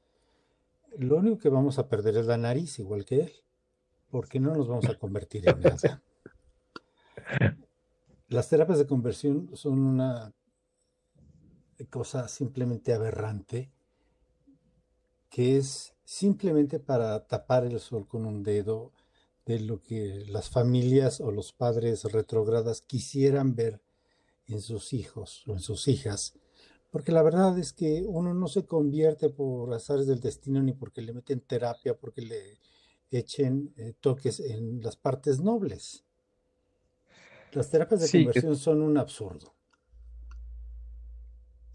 Lo 0.98 1.18
único 1.18 1.38
que 1.38 1.50
vamos 1.50 1.78
a 1.78 1.88
perder 1.88 2.18
es 2.18 2.26
la 2.26 2.38
nariz, 2.38 2.80
igual 2.80 3.06
que 3.06 3.22
él, 3.22 3.32
porque 4.10 4.40
no 4.40 4.56
nos 4.56 4.68
vamos 4.68 4.90
a 4.90 4.98
convertir 4.98 5.48
en 5.48 5.60
nada. 5.62 6.02
Las 8.28 8.50
terapias 8.50 8.80
de 8.80 8.88
conversión 8.88 9.52
son 9.54 9.80
una 9.80 10.34
cosa 11.92 12.28
simplemente 12.28 12.94
aberrante, 12.94 13.72
que 15.30 15.58
es 15.58 15.96
simplemente 16.04 16.80
para 16.80 17.28
tapar 17.28 17.66
el 17.66 17.80
sol 17.80 18.08
con 18.08 18.26
un 18.26 18.42
dedo 18.42 18.92
de 19.46 19.60
lo 19.60 19.82
que 19.82 20.26
las 20.28 20.50
familias 20.50 21.20
o 21.20 21.32
los 21.32 21.52
padres 21.52 22.04
retrógradas 22.06 22.82
quisieran 22.82 23.56
ver 23.56 23.82
en 24.48 24.62
sus 24.62 24.94
hijos 24.94 25.44
o 25.48 25.54
en 25.54 25.60
sus 25.60 25.88
hijas. 25.88 26.36
Porque 26.92 27.12
la 27.12 27.24
verdad 27.24 27.58
es 27.58 27.74
que 27.74 28.04
uno 28.08 28.34
no 28.34 28.48
se 28.48 28.66
convierte 28.66 29.30
por 29.30 29.74
azares 29.74 30.08
del 30.08 30.20
destino 30.20 30.62
ni 30.62 30.74
porque 30.74 31.02
le 31.02 31.14
meten 31.14 31.42
terapia, 31.42 31.96
porque 31.96 32.22
le 32.22 32.60
echen 33.10 33.74
eh, 33.78 33.94
toques 34.00 34.40
en 34.40 34.82
las 34.82 34.96
partes 34.96 35.40
nobles. 35.40 36.04
Las 37.52 37.70
terapias 37.70 38.02
de 38.02 38.24
conversión 38.24 38.56
son 38.56 38.82
un 38.82 38.98
absurdo. 38.98 39.54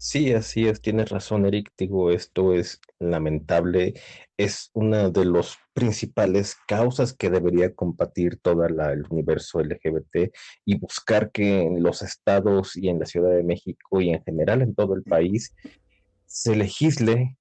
Sí, 0.01 0.31
así 0.33 0.65
es, 0.65 0.81
tienes 0.81 1.09
razón, 1.09 1.45
Eric. 1.45 1.73
Digo, 1.77 2.09
esto 2.11 2.53
es 2.53 2.79
lamentable. 2.99 3.95
Es 4.37 4.71
una 4.73 5.09
de 5.09 5.25
las 5.25 5.57
principales 5.73 6.55
causas 6.69 7.11
que 7.11 7.29
debería 7.29 7.75
combatir 7.75 8.39
todo 8.39 8.65
el 8.65 9.05
universo 9.09 9.59
LGBT 9.59 10.33
y 10.63 10.79
buscar 10.79 11.31
que 11.31 11.63
en 11.63 11.83
los 11.83 12.01
estados 12.01 12.77
y 12.77 12.87
en 12.87 12.99
la 12.99 13.05
Ciudad 13.05 13.31
de 13.31 13.43
México 13.43 13.99
y 13.99 14.11
en 14.11 14.23
general 14.23 14.61
en 14.61 14.73
todo 14.73 14.95
el 14.95 15.03
país 15.03 15.53
se 16.25 16.55
legisle. 16.55 17.37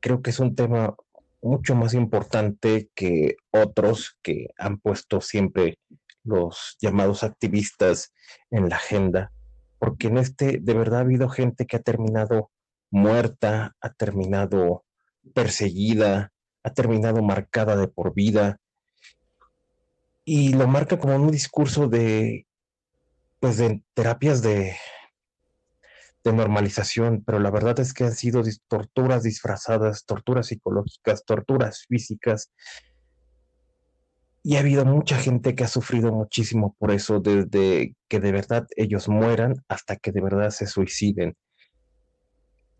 Creo 0.00 0.22
que 0.22 0.30
es 0.30 0.40
un 0.40 0.54
tema 0.54 0.96
mucho 1.42 1.74
más 1.74 1.92
importante 1.92 2.88
que 2.94 3.36
otros 3.50 4.16
que 4.22 4.48
han 4.56 4.78
puesto 4.78 5.20
siempre 5.20 5.78
los 6.22 6.78
llamados 6.80 7.24
activistas 7.24 8.14
en 8.50 8.70
la 8.70 8.76
agenda 8.76 9.32
porque 9.78 10.08
en 10.08 10.18
este 10.18 10.58
de 10.60 10.74
verdad 10.74 11.00
ha 11.00 11.02
habido 11.02 11.28
gente 11.28 11.66
que 11.66 11.76
ha 11.76 11.82
terminado 11.82 12.50
muerta, 12.90 13.74
ha 13.80 13.90
terminado 13.92 14.84
perseguida, 15.34 16.32
ha 16.62 16.70
terminado 16.72 17.22
marcada 17.22 17.76
de 17.76 17.88
por 17.88 18.14
vida 18.14 18.58
y 20.24 20.54
lo 20.54 20.66
marca 20.66 20.98
como 20.98 21.16
un 21.16 21.30
discurso 21.30 21.88
de, 21.88 22.46
pues 23.40 23.58
de 23.58 23.82
terapias 23.94 24.42
de, 24.42 24.74
de 26.24 26.32
normalización, 26.32 27.22
pero 27.24 27.38
la 27.38 27.50
verdad 27.50 27.78
es 27.80 27.92
que 27.92 28.04
han 28.04 28.14
sido 28.14 28.42
torturas 28.66 29.22
disfrazadas, 29.22 30.06
torturas 30.06 30.46
psicológicas, 30.46 31.24
torturas 31.24 31.84
físicas. 31.86 32.50
Y 34.46 34.56
ha 34.56 34.60
habido 34.60 34.84
mucha 34.84 35.16
gente 35.16 35.54
que 35.54 35.64
ha 35.64 35.68
sufrido 35.68 36.12
muchísimo 36.12 36.76
por 36.78 36.90
eso, 36.90 37.18
desde 37.18 37.96
que 38.08 38.20
de 38.20 38.30
verdad 38.30 38.66
ellos 38.76 39.08
mueran 39.08 39.64
hasta 39.68 39.96
que 39.96 40.12
de 40.12 40.20
verdad 40.20 40.50
se 40.50 40.66
suiciden. 40.66 41.34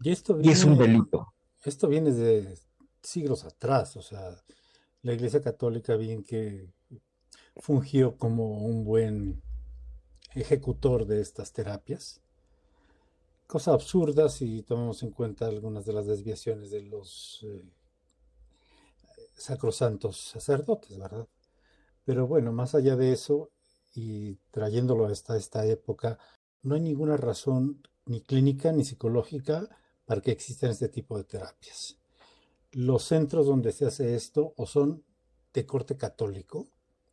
Y, 0.03 0.11
esto 0.11 0.39
y 0.43 0.51
es 0.51 0.63
un 0.65 0.77
delito. 0.77 1.33
Esto 1.65 1.89
viene 1.89 2.13
de 2.13 2.59
siglos 3.03 3.45
atrás, 3.45 3.97
o 3.97 4.03
sea, 4.03 4.37
la 5.01 5.15
Iglesia 5.15 5.41
Católica 5.41 5.97
bien 5.97 6.23
que 6.23 6.69
fungió 7.57 8.19
como 8.19 8.67
un 8.67 8.85
buen 8.85 9.43
ejecutor 10.35 11.07
de 11.07 11.23
estas 11.23 11.51
terapias. 11.55 12.21
Cosa 13.47 13.73
absurda 13.73 14.29
si 14.29 14.63
tomamos 14.65 15.03
en 15.03 15.13
cuenta 15.13 15.47
algunas 15.47 15.87
de 15.87 15.95
las 15.95 16.07
desviaciones 16.07 16.71
de 16.71 16.83
los 16.83 17.41
eh, 17.49 17.65
sacrosantos 19.35 20.19
sacerdotes, 20.19 20.99
¿verdad? 20.99 21.27
Pero 22.05 22.27
bueno, 22.27 22.53
más 22.53 22.75
allá 22.75 22.97
de 22.97 23.13
eso, 23.13 23.51
y 23.95 24.37
trayéndolo 24.51 25.07
hasta 25.07 25.37
esta 25.37 25.67
época, 25.67 26.19
no 26.63 26.75
hay 26.75 26.81
ninguna 26.81 27.17
razón 27.17 27.83
ni 28.07 28.21
clínica 28.21 28.73
ni 28.73 28.85
psicológica 28.85 29.69
para 30.05 30.21
que 30.21 30.33
existan 30.33 30.71
este 30.71 30.89
tipo 30.89 31.17
de 31.17 31.25
terapias. 31.25 31.97
Los 32.73 33.05
centros 33.05 33.47
donde 33.47 33.73
se 33.73 33.87
hace 33.87 34.15
esto 34.15 34.53
o 34.57 34.67
son 34.67 35.05
de 35.53 35.65
corte 35.65 35.97
católico 35.97 36.67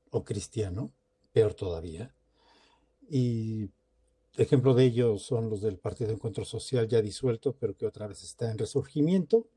o 0.10 0.24
cristiano, 0.24 0.92
peor 1.32 1.54
todavía, 1.54 2.14
y 3.10 3.70
ejemplo 4.38 4.74
de 4.74 4.86
ello 4.86 5.18
son 5.18 5.50
los 5.50 5.62
del 5.62 5.78
Partido 5.78 6.12
Encuentro 6.12 6.46
Social 6.46 6.88
ya 6.88 7.02
disuelto, 7.02 7.56
pero 7.58 7.76
que 7.76 7.86
otra 7.86 8.08
vez 8.08 8.24
está 8.24 8.52
en 8.52 8.58
resurgimiento, 8.58 9.48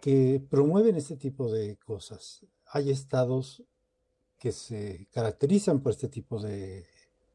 que 0.00 0.42
promueven 0.50 0.96
este 0.96 1.16
tipo 1.16 1.50
de 1.50 1.76
cosas. 1.76 2.44
Hay 2.74 2.90
estados 2.90 3.62
que 4.38 4.50
se 4.50 5.06
caracterizan 5.12 5.82
por 5.82 5.92
este 5.92 6.08
tipo 6.08 6.40
de 6.40 6.86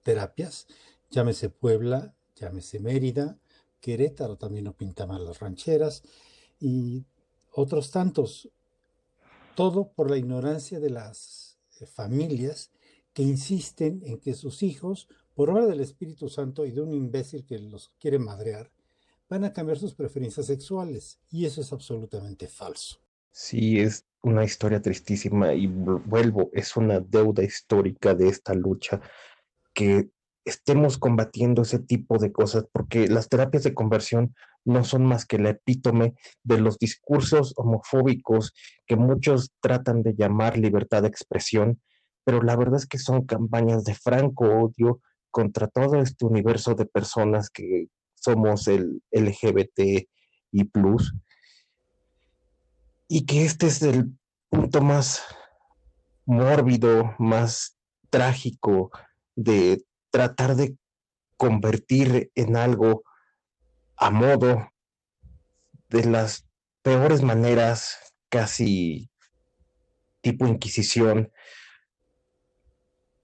terapias, 0.01 0.65
llámese 1.11 1.49
Puebla, 1.49 2.15
llámese 2.35 2.79
Mérida, 2.79 3.37
Querétaro 3.79 4.35
también 4.35 4.65
no 4.65 4.75
pinta 4.75 5.05
mal 5.05 5.23
las 5.23 5.39
rancheras 5.39 6.01
y 6.59 7.05
otros 7.51 7.91
tantos. 7.91 8.49
Todo 9.55 9.91
por 9.91 10.09
la 10.09 10.17
ignorancia 10.17 10.79
de 10.79 10.89
las 10.89 11.59
eh, 11.79 11.85
familias 11.85 12.71
que 13.13 13.21
insisten 13.21 14.01
en 14.05 14.19
que 14.19 14.33
sus 14.33 14.63
hijos, 14.63 15.07
por 15.35 15.51
obra 15.51 15.67
del 15.67 15.81
Espíritu 15.81 16.29
Santo 16.29 16.65
y 16.65 16.71
de 16.71 16.81
un 16.81 16.93
imbécil 16.93 17.45
que 17.45 17.59
los 17.59 17.91
quiere 17.99 18.17
madrear, 18.17 18.71
van 19.29 19.43
a 19.43 19.53
cambiar 19.53 19.77
sus 19.77 19.93
preferencias 19.93 20.47
sexuales. 20.47 21.19
Y 21.29 21.45
eso 21.45 21.61
es 21.61 21.71
absolutamente 21.71 22.47
falso. 22.47 22.97
Sí, 23.31 23.79
es 23.79 24.06
una 24.21 24.43
historia 24.43 24.81
tristísima 24.81 25.53
y 25.53 25.67
vuelvo, 25.67 26.49
es 26.53 26.75
una 26.75 26.99
deuda 26.99 27.43
histórica 27.43 28.13
de 28.13 28.29
esta 28.29 28.53
lucha 28.53 28.99
que 29.73 30.09
estemos 30.43 30.97
combatiendo 30.97 31.63
ese 31.63 31.79
tipo 31.79 32.17
de 32.17 32.31
cosas, 32.31 32.65
porque 32.71 33.07
las 33.07 33.29
terapias 33.29 33.63
de 33.63 33.73
conversión 33.73 34.33
no 34.65 34.83
son 34.83 35.05
más 35.05 35.25
que 35.25 35.39
la 35.39 35.49
epítome 35.49 36.15
de 36.43 36.59
los 36.59 36.77
discursos 36.77 37.53
homofóbicos 37.57 38.53
que 38.85 38.95
muchos 38.95 39.51
tratan 39.61 40.03
de 40.03 40.15
llamar 40.15 40.57
libertad 40.57 41.01
de 41.03 41.09
expresión, 41.09 41.81
pero 42.25 42.41
la 42.41 42.55
verdad 42.55 42.77
es 42.77 42.85
que 42.85 42.97
son 42.97 43.25
campañas 43.25 43.83
de 43.83 43.95
franco 43.95 44.45
odio 44.45 45.01
contra 45.31 45.67
todo 45.67 46.01
este 46.01 46.25
universo 46.25 46.75
de 46.75 46.85
personas 46.85 47.49
que 47.49 47.87
somos 48.15 48.67
el 48.67 49.01
LGBT 49.11 50.07
y 50.51 50.63
plus, 50.65 51.13
y 53.07 53.25
que 53.25 53.45
este 53.45 53.67
es 53.67 53.81
el 53.81 54.17
punto 54.49 54.81
más 54.81 55.23
mórbido, 56.25 57.15
más 57.17 57.77
trágico 58.09 58.91
de 59.35 59.83
tratar 60.09 60.55
de 60.55 60.77
convertir 61.37 62.31
en 62.35 62.57
algo 62.57 63.03
a 63.95 64.09
modo 64.09 64.69
de 65.89 66.05
las 66.05 66.45
peores 66.81 67.21
maneras, 67.21 67.97
casi 68.29 69.09
tipo 70.21 70.47
Inquisición. 70.47 71.31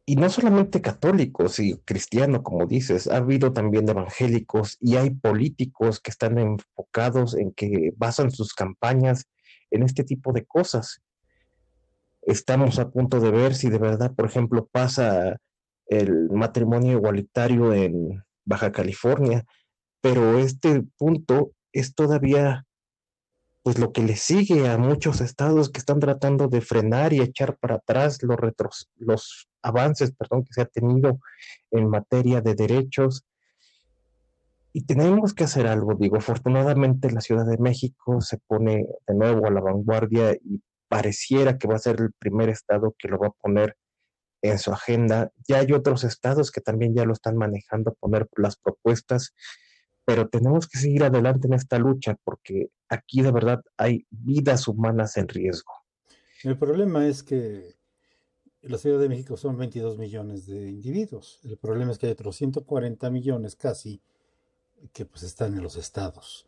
Y 0.05 0.15
no 0.17 0.29
solamente 0.29 0.81
católicos 0.81 1.59
y 1.59 1.77
cristianos, 1.79 2.41
como 2.43 2.65
dices, 2.65 3.07
ha 3.07 3.17
habido 3.17 3.53
también 3.53 3.87
evangélicos 3.87 4.77
y 4.81 4.97
hay 4.97 5.11
políticos 5.11 5.99
que 5.99 6.11
están 6.11 6.37
enfocados 6.37 7.35
en 7.35 7.53
que 7.53 7.93
basan 7.95 8.31
sus 8.31 8.53
campañas 8.53 9.27
en 9.73 9.83
este 9.83 10.03
tipo 10.03 10.31
de 10.31 10.45
cosas. 10.45 11.01
Estamos 12.21 12.79
a 12.79 12.89
punto 12.89 13.19
de 13.19 13.31
ver 13.31 13.55
si 13.55 13.69
de 13.69 13.79
verdad, 13.79 14.13
por 14.15 14.25
ejemplo, 14.25 14.69
pasa 14.71 15.37
el 15.87 16.29
matrimonio 16.29 16.93
igualitario 16.93 17.73
en 17.73 18.23
Baja 18.45 18.71
California, 18.71 19.43
pero 19.99 20.37
este 20.37 20.83
punto 20.97 21.51
es 21.73 21.93
todavía 21.95 22.65
pues 23.63 23.79
lo 23.79 23.93
que 23.93 24.03
le 24.03 24.17
sigue 24.17 24.67
a 24.67 24.77
muchos 24.77 25.21
estados 25.21 25.69
que 25.69 25.79
están 25.79 25.99
tratando 25.99 26.49
de 26.49 26.59
frenar 26.59 27.13
y 27.13 27.21
echar 27.21 27.57
para 27.57 27.75
atrás 27.75 28.21
los, 28.21 28.37
retros, 28.37 28.89
los 28.97 29.47
avances 29.61 30.11
perdón, 30.11 30.43
que 30.43 30.53
se 30.53 30.61
ha 30.61 30.65
tenido 30.65 31.19
en 31.71 31.89
materia 31.89 32.41
de 32.41 32.55
derechos. 32.55 33.23
Y 34.75 34.85
tenemos 34.85 35.35
que 35.35 35.43
hacer 35.43 35.67
algo, 35.67 35.93
digo, 35.93 36.17
afortunadamente 36.17 37.11
la 37.11 37.21
Ciudad 37.21 37.45
de 37.45 37.59
México 37.59 38.21
se 38.21 38.39
pone 38.39 38.87
de 39.07 39.13
nuevo 39.13 39.45
a 39.45 39.51
la 39.51 39.61
vanguardia 39.61 40.33
y 40.33 40.63
pareciera 40.87 41.59
que 41.59 41.67
va 41.67 41.75
a 41.75 41.79
ser 41.79 42.01
el 42.01 42.11
primer 42.13 42.49
estado 42.49 42.95
que 42.97 43.07
lo 43.07 43.19
va 43.19 43.27
a 43.27 43.35
poner 43.39 43.77
en 44.41 44.57
su 44.57 44.71
agenda. 44.71 45.31
Ya 45.47 45.59
hay 45.59 45.71
otros 45.73 46.03
estados 46.03 46.51
que 46.51 46.59
también 46.59 46.95
ya 46.95 47.05
lo 47.05 47.13
están 47.13 47.37
manejando, 47.37 47.95
poner 47.99 48.27
las 48.35 48.57
propuestas, 48.57 49.35
pero 50.05 50.27
tenemos 50.27 50.67
que 50.67 50.79
seguir 50.79 51.03
adelante 51.03 51.47
en 51.47 51.53
esta 51.53 51.77
lucha 51.77 52.17
porque 52.23 52.69
aquí 52.89 53.21
de 53.21 53.31
verdad 53.31 53.61
hay 53.77 54.07
vidas 54.09 54.67
humanas 54.67 55.17
en 55.17 55.27
riesgo. 55.27 55.73
El 56.43 56.57
problema 56.57 57.07
es 57.07 57.21
que 57.21 57.75
la 58.61 58.79
Ciudad 58.79 58.99
de 58.99 59.09
México 59.09 59.37
son 59.37 59.55
22 59.55 59.99
millones 59.99 60.47
de 60.47 60.69
individuos. 60.69 61.39
El 61.43 61.57
problema 61.57 61.91
es 61.91 61.99
que 61.99 62.07
hay 62.07 62.13
otros 62.13 62.35
140 62.37 63.09
millones 63.11 63.55
casi 63.55 64.01
que 64.91 65.05
pues 65.05 65.23
están 65.23 65.53
en 65.53 65.63
los 65.63 65.75
estados. 65.75 66.47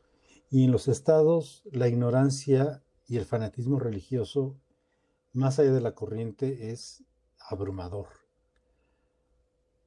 Y 0.50 0.66
en 0.66 0.72
los 0.72 0.88
estados 0.88 1.64
la 1.72 1.88
ignorancia 1.88 2.84
y 3.08 3.18
el 3.18 3.26
fanatismo 3.26 3.80
religioso, 3.80 4.58
más 5.34 5.60
allá 5.60 5.72
de 5.72 5.82
la 5.82 5.94
corriente, 5.94 6.72
es 6.72 7.04
abrumador. 7.40 8.08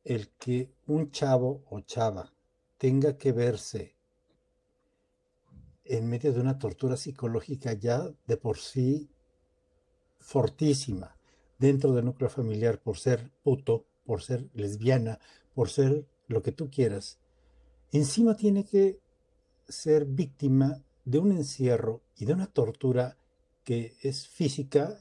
El 0.04 0.28
que 0.30 0.72
un 0.86 1.10
chavo 1.10 1.64
o 1.68 1.80
chava 1.80 2.32
tenga 2.78 3.18
que 3.18 3.32
verse 3.32 3.96
en 5.84 6.08
medio 6.08 6.32
de 6.32 6.40
una 6.40 6.58
tortura 6.58 6.96
psicológica 6.96 7.72
ya 7.72 8.10
de 8.26 8.36
por 8.36 8.58
sí 8.58 9.10
fortísima 10.20 11.16
dentro 11.58 11.92
del 11.92 12.04
núcleo 12.04 12.28
familiar 12.28 12.78
por 12.78 12.98
ser 12.98 13.30
puto, 13.42 13.86
por 14.04 14.22
ser 14.22 14.48
lesbiana, 14.52 15.18
por 15.54 15.70
ser 15.70 16.06
lo 16.26 16.42
que 16.42 16.52
tú 16.52 16.70
quieras, 16.70 17.18
encima 17.92 18.36
tiene 18.36 18.64
que 18.64 19.00
ser 19.68 20.04
víctima 20.04 20.82
de 21.04 21.18
un 21.18 21.32
encierro 21.32 22.02
y 22.16 22.26
de 22.26 22.34
una 22.34 22.46
tortura 22.46 23.16
que 23.64 23.96
es 24.02 24.28
física, 24.28 24.98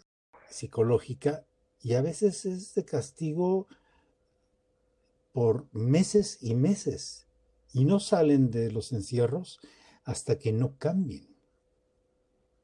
psicológica 0.50 1.46
y 1.82 1.94
a 1.94 2.02
veces 2.02 2.46
es 2.46 2.74
de 2.74 2.86
castigo 2.86 3.68
por 5.32 5.68
meses 5.74 6.38
y 6.42 6.56
meses 6.56 7.28
y 7.74 7.86
no 7.86 8.00
salen 8.00 8.50
de 8.50 8.72
los 8.72 8.92
encierros 8.92 9.60
hasta 10.04 10.40
que 10.40 10.52
no 10.52 10.78
cambien. 10.78 11.28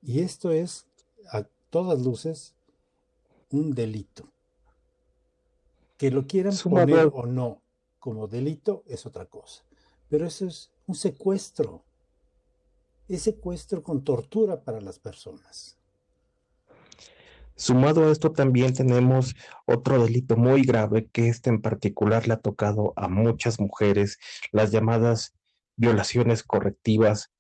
Y 0.01 0.21
esto 0.21 0.51
es 0.51 0.87
a 1.31 1.43
todas 1.69 2.01
luces 2.01 2.55
un 3.49 3.73
delito. 3.73 4.31
Que 5.97 6.11
lo 6.11 6.25
quieran 6.25 6.55
poner 6.57 7.11
o 7.13 7.25
no 7.25 7.61
como 7.99 8.27
delito 8.27 8.83
es 8.87 9.05
otra 9.05 9.25
cosa. 9.27 9.63
Pero 10.13 10.27
eso 10.27 10.45
es 10.45 10.71
un 10.85 10.93
secuestro. 10.93 11.83
Es 13.07 13.23
secuestro 13.23 13.81
con 13.81 14.03
tortura 14.03 14.63
para 14.63 14.79
las 14.79 14.99
personas. 14.99 15.79
Sumado 17.55 18.03
a 18.03 18.11
esto 18.11 18.31
también 18.31 18.75
tenemos 18.75 19.33
otro 19.65 20.03
delito 20.03 20.37
muy 20.37 20.61
grave 20.61 21.07
que 21.07 21.29
este 21.29 21.49
en 21.49 21.63
particular 21.63 22.27
le 22.27 22.35
ha 22.35 22.39
tocado 22.39 22.93
a 22.95 23.07
muchas 23.07 23.59
mujeres, 23.59 24.19
las 24.51 24.69
llamadas 24.69 25.33
violaciones 25.77 26.43
correctivas, 26.43 27.31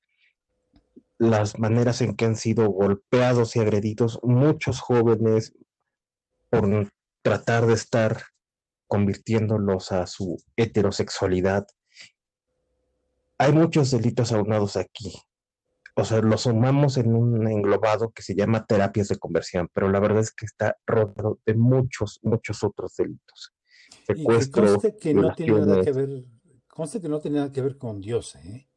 las 1.19 1.59
maneras 1.59 2.01
en 2.01 2.15
que 2.15 2.25
han 2.25 2.35
sido 2.35 2.69
golpeados 2.69 3.55
y 3.55 3.59
agredidos 3.59 4.19
muchos 4.23 4.79
jóvenes 4.79 5.53
por 6.49 6.91
tratar 7.21 7.67
de 7.67 7.75
estar 7.75 8.23
convirtiéndolos 8.87 9.91
a 9.91 10.07
su 10.07 10.41
heterosexualidad. 10.55 11.67
Hay 13.43 13.51
muchos 13.51 13.91
delitos 13.91 14.31
aunados 14.31 14.77
aquí. 14.77 15.13
O 15.97 16.05
sea, 16.05 16.21
los 16.21 16.43
sumamos 16.43 16.95
en 16.95 17.13
un 17.13 17.45
englobado 17.45 18.11
que 18.11 18.23
se 18.23 18.35
llama 18.35 18.65
terapias 18.65 19.09
de 19.09 19.17
conversión, 19.17 19.69
pero 19.73 19.91
la 19.91 19.99
verdad 19.99 20.21
es 20.21 20.31
que 20.31 20.45
está 20.45 20.77
rodeado 20.87 21.39
de 21.45 21.53
muchos, 21.53 22.21
muchos 22.23 22.63
otros 22.63 22.95
delitos. 22.95 23.53
Secuestro, 24.07 24.79
que, 24.79 24.95
que 24.95 25.13
no 25.13 25.35
tiene 25.35 25.59
nada 25.59 25.83
que 25.83 25.91
ver, 25.91 26.23
conste 26.69 27.01
que 27.01 27.09
no 27.09 27.19
tiene 27.19 27.39
nada 27.39 27.51
que 27.51 27.61
ver 27.61 27.77
con 27.77 27.99
Dios, 27.99 28.35
¿eh? 28.35 28.69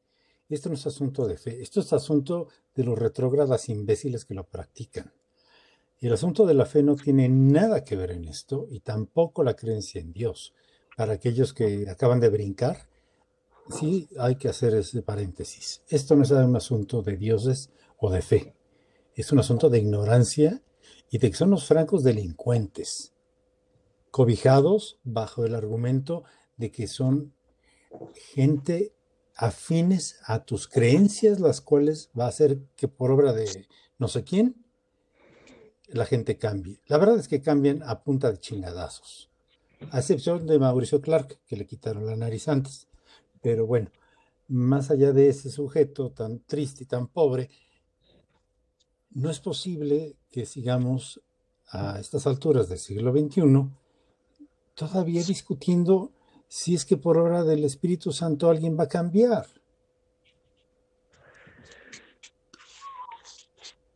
Esto 0.48 0.68
no 0.68 0.74
es 0.74 0.86
asunto 0.86 1.28
de 1.28 1.36
fe, 1.36 1.62
esto 1.62 1.78
es 1.78 1.92
asunto 1.92 2.48
de 2.74 2.82
los 2.82 2.98
retrógradas 2.98 3.68
imbéciles 3.68 4.24
que 4.24 4.34
lo 4.34 4.48
practican. 4.48 5.12
Y 6.00 6.08
el 6.08 6.12
asunto 6.12 6.44
de 6.44 6.54
la 6.54 6.66
fe 6.66 6.82
no 6.82 6.96
tiene 6.96 7.28
nada 7.28 7.84
que 7.84 7.94
ver 7.94 8.10
en 8.10 8.24
esto 8.24 8.66
y 8.68 8.80
tampoco 8.80 9.44
la 9.44 9.54
creencia 9.54 10.00
en 10.00 10.12
Dios. 10.12 10.54
Para 10.96 11.12
aquellos 11.12 11.54
que 11.54 11.88
acaban 11.88 12.18
de 12.18 12.30
brincar, 12.30 12.88
sí 13.70 14.08
hay 14.18 14.36
que 14.36 14.48
hacer 14.48 14.74
ese 14.74 15.02
paréntesis. 15.02 15.82
Esto 15.88 16.16
no 16.16 16.22
es 16.22 16.30
un 16.30 16.56
asunto 16.56 17.02
de 17.02 17.16
dioses 17.16 17.70
o 17.98 18.10
de 18.10 18.22
fe. 18.22 18.54
Es 19.14 19.32
un 19.32 19.38
asunto 19.38 19.70
de 19.70 19.78
ignorancia 19.78 20.62
y 21.10 21.18
de 21.18 21.30
que 21.30 21.36
son 21.36 21.50
los 21.50 21.66
francos 21.66 22.04
delincuentes, 22.04 23.12
cobijados 24.10 24.98
bajo 25.04 25.44
el 25.44 25.54
argumento 25.54 26.24
de 26.56 26.70
que 26.70 26.86
son 26.86 27.34
gente 28.34 28.92
afines 29.34 30.18
a 30.24 30.44
tus 30.44 30.68
creencias, 30.68 31.40
las 31.40 31.60
cuales 31.60 32.10
va 32.18 32.24
a 32.24 32.28
hacer 32.28 32.58
que 32.76 32.88
por 32.88 33.10
obra 33.10 33.32
de 33.32 33.66
no 33.98 34.08
sé 34.08 34.24
quién, 34.24 34.64
la 35.88 36.06
gente 36.06 36.38
cambie. 36.38 36.80
La 36.86 36.98
verdad 36.98 37.18
es 37.18 37.28
que 37.28 37.40
cambian 37.40 37.82
a 37.84 38.02
punta 38.02 38.30
de 38.30 38.38
chingadazos, 38.38 39.30
a 39.90 39.98
excepción 39.98 40.46
de 40.46 40.58
Mauricio 40.58 41.00
Clark, 41.00 41.38
que 41.46 41.56
le 41.56 41.66
quitaron 41.66 42.06
la 42.06 42.16
nariz 42.16 42.48
antes. 42.48 42.88
Pero 43.46 43.64
bueno, 43.64 43.92
más 44.48 44.90
allá 44.90 45.12
de 45.12 45.28
ese 45.28 45.50
sujeto 45.50 46.10
tan 46.10 46.40
triste 46.40 46.82
y 46.82 46.86
tan 46.88 47.06
pobre, 47.06 47.48
no 49.10 49.30
es 49.30 49.38
posible 49.38 50.16
que 50.32 50.46
sigamos 50.46 51.20
a 51.68 52.00
estas 52.00 52.26
alturas 52.26 52.68
del 52.68 52.80
siglo 52.80 53.12
XXI 53.12 53.70
todavía 54.74 55.22
discutiendo 55.22 56.10
si 56.48 56.74
es 56.74 56.84
que 56.84 56.96
por 56.96 57.18
obra 57.18 57.44
del 57.44 57.62
Espíritu 57.62 58.10
Santo 58.10 58.50
alguien 58.50 58.76
va 58.76 58.82
a 58.82 58.88
cambiar. 58.88 59.46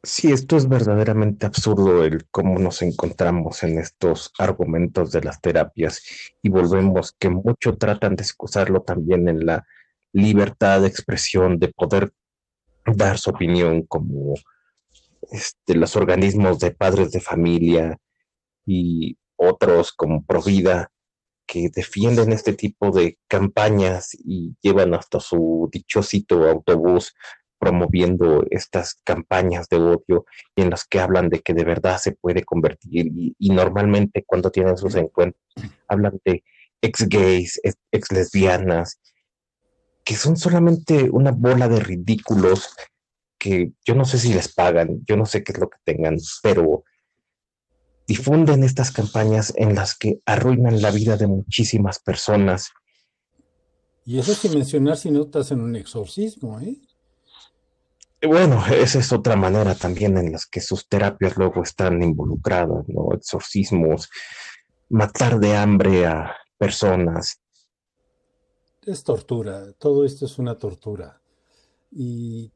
Sí, 0.02 0.32
esto 0.32 0.56
es 0.56 0.66
verdaderamente 0.66 1.44
absurdo 1.44 2.04
el 2.04 2.26
cómo 2.30 2.58
nos 2.58 2.80
encontramos 2.80 3.62
en 3.64 3.78
estos 3.78 4.32
argumentos 4.38 5.12
de 5.12 5.20
las 5.20 5.42
terapias 5.42 6.02
y 6.42 6.48
volvemos 6.48 7.12
que 7.18 7.28
mucho 7.28 7.76
tratan 7.76 8.16
de 8.16 8.22
excusarlo 8.22 8.80
también 8.80 9.28
en 9.28 9.44
la 9.44 9.66
libertad 10.12 10.80
de 10.80 10.88
expresión, 10.88 11.58
de 11.58 11.68
poder 11.68 12.12
dar 12.86 13.18
su 13.18 13.28
opinión 13.28 13.82
como 13.82 14.34
este, 15.30 15.74
los 15.74 15.94
organismos 15.96 16.58
de 16.60 16.70
padres 16.70 17.12
de 17.12 17.20
familia 17.20 17.98
y 18.64 19.18
otros 19.36 19.92
como 19.92 20.24
Provida 20.24 20.90
que 21.46 21.68
defienden 21.68 22.32
este 22.32 22.54
tipo 22.54 22.90
de 22.90 23.18
campañas 23.28 24.14
y 24.14 24.56
llevan 24.62 24.94
hasta 24.94 25.20
su 25.20 25.68
dichosito 25.70 26.48
autobús 26.48 27.14
promoviendo 27.60 28.44
estas 28.50 28.94
campañas 29.04 29.68
de 29.68 29.76
odio 29.76 30.24
y 30.56 30.62
en 30.62 30.70
las 30.70 30.84
que 30.84 30.98
hablan 30.98 31.28
de 31.28 31.40
que 31.40 31.52
de 31.52 31.64
verdad 31.64 31.98
se 31.98 32.12
puede 32.12 32.42
convertir 32.42 33.06
y, 33.14 33.50
normalmente 33.50 34.24
cuando 34.26 34.50
tienen 34.50 34.78
sus 34.78 34.94
encuentros 34.94 35.44
hablan 35.86 36.18
de 36.24 36.42
ex 36.80 37.06
gays, 37.08 37.60
ex 37.92 38.12
lesbianas, 38.12 38.98
que 40.02 40.14
son 40.14 40.36
solamente 40.36 41.10
una 41.10 41.30
bola 41.32 41.68
de 41.68 41.80
ridículos 41.80 42.74
que 43.38 43.72
yo 43.84 43.94
no 43.94 44.04
sé 44.04 44.18
si 44.18 44.32
les 44.32 44.52
pagan, 44.52 45.04
yo 45.06 45.16
no 45.16 45.26
sé 45.26 45.44
qué 45.44 45.52
es 45.52 45.58
lo 45.58 45.68
que 45.68 45.78
tengan, 45.84 46.16
pero 46.42 46.84
difunden 48.06 48.64
estas 48.64 48.90
campañas 48.90 49.52
en 49.56 49.74
las 49.74 49.96
que 49.96 50.20
arruinan 50.24 50.80
la 50.80 50.90
vida 50.90 51.16
de 51.16 51.26
muchísimas 51.26 51.98
personas. 51.98 52.70
Y 54.04 54.18
eso 54.18 54.32
es 54.32 54.40
que 54.40 54.48
mencionar 54.48 54.96
si 54.96 55.10
no 55.10 55.22
estás 55.22 55.52
en 55.52 55.60
un 55.60 55.76
exorcismo, 55.76 56.58
¿eh? 56.60 56.76
Bueno, 58.22 58.62
esa 58.66 58.98
es 58.98 59.12
otra 59.12 59.34
manera 59.34 59.74
también 59.74 60.18
en 60.18 60.32
las 60.32 60.46
que 60.46 60.60
sus 60.60 60.88
terapias 60.88 61.36
luego 61.36 61.62
están 61.62 62.02
involucradas, 62.02 62.86
¿no? 62.88 63.14
Exorcismos, 63.14 64.10
matar 64.90 65.38
de 65.38 65.56
hambre 65.56 66.06
a 66.06 66.36
personas. 66.58 67.40
Es 68.84 69.04
tortura, 69.04 69.72
todo 69.78 70.04
esto 70.04 70.26
es 70.26 70.38
una 70.38 70.58
tortura. 70.58 71.22
Y 71.90 72.52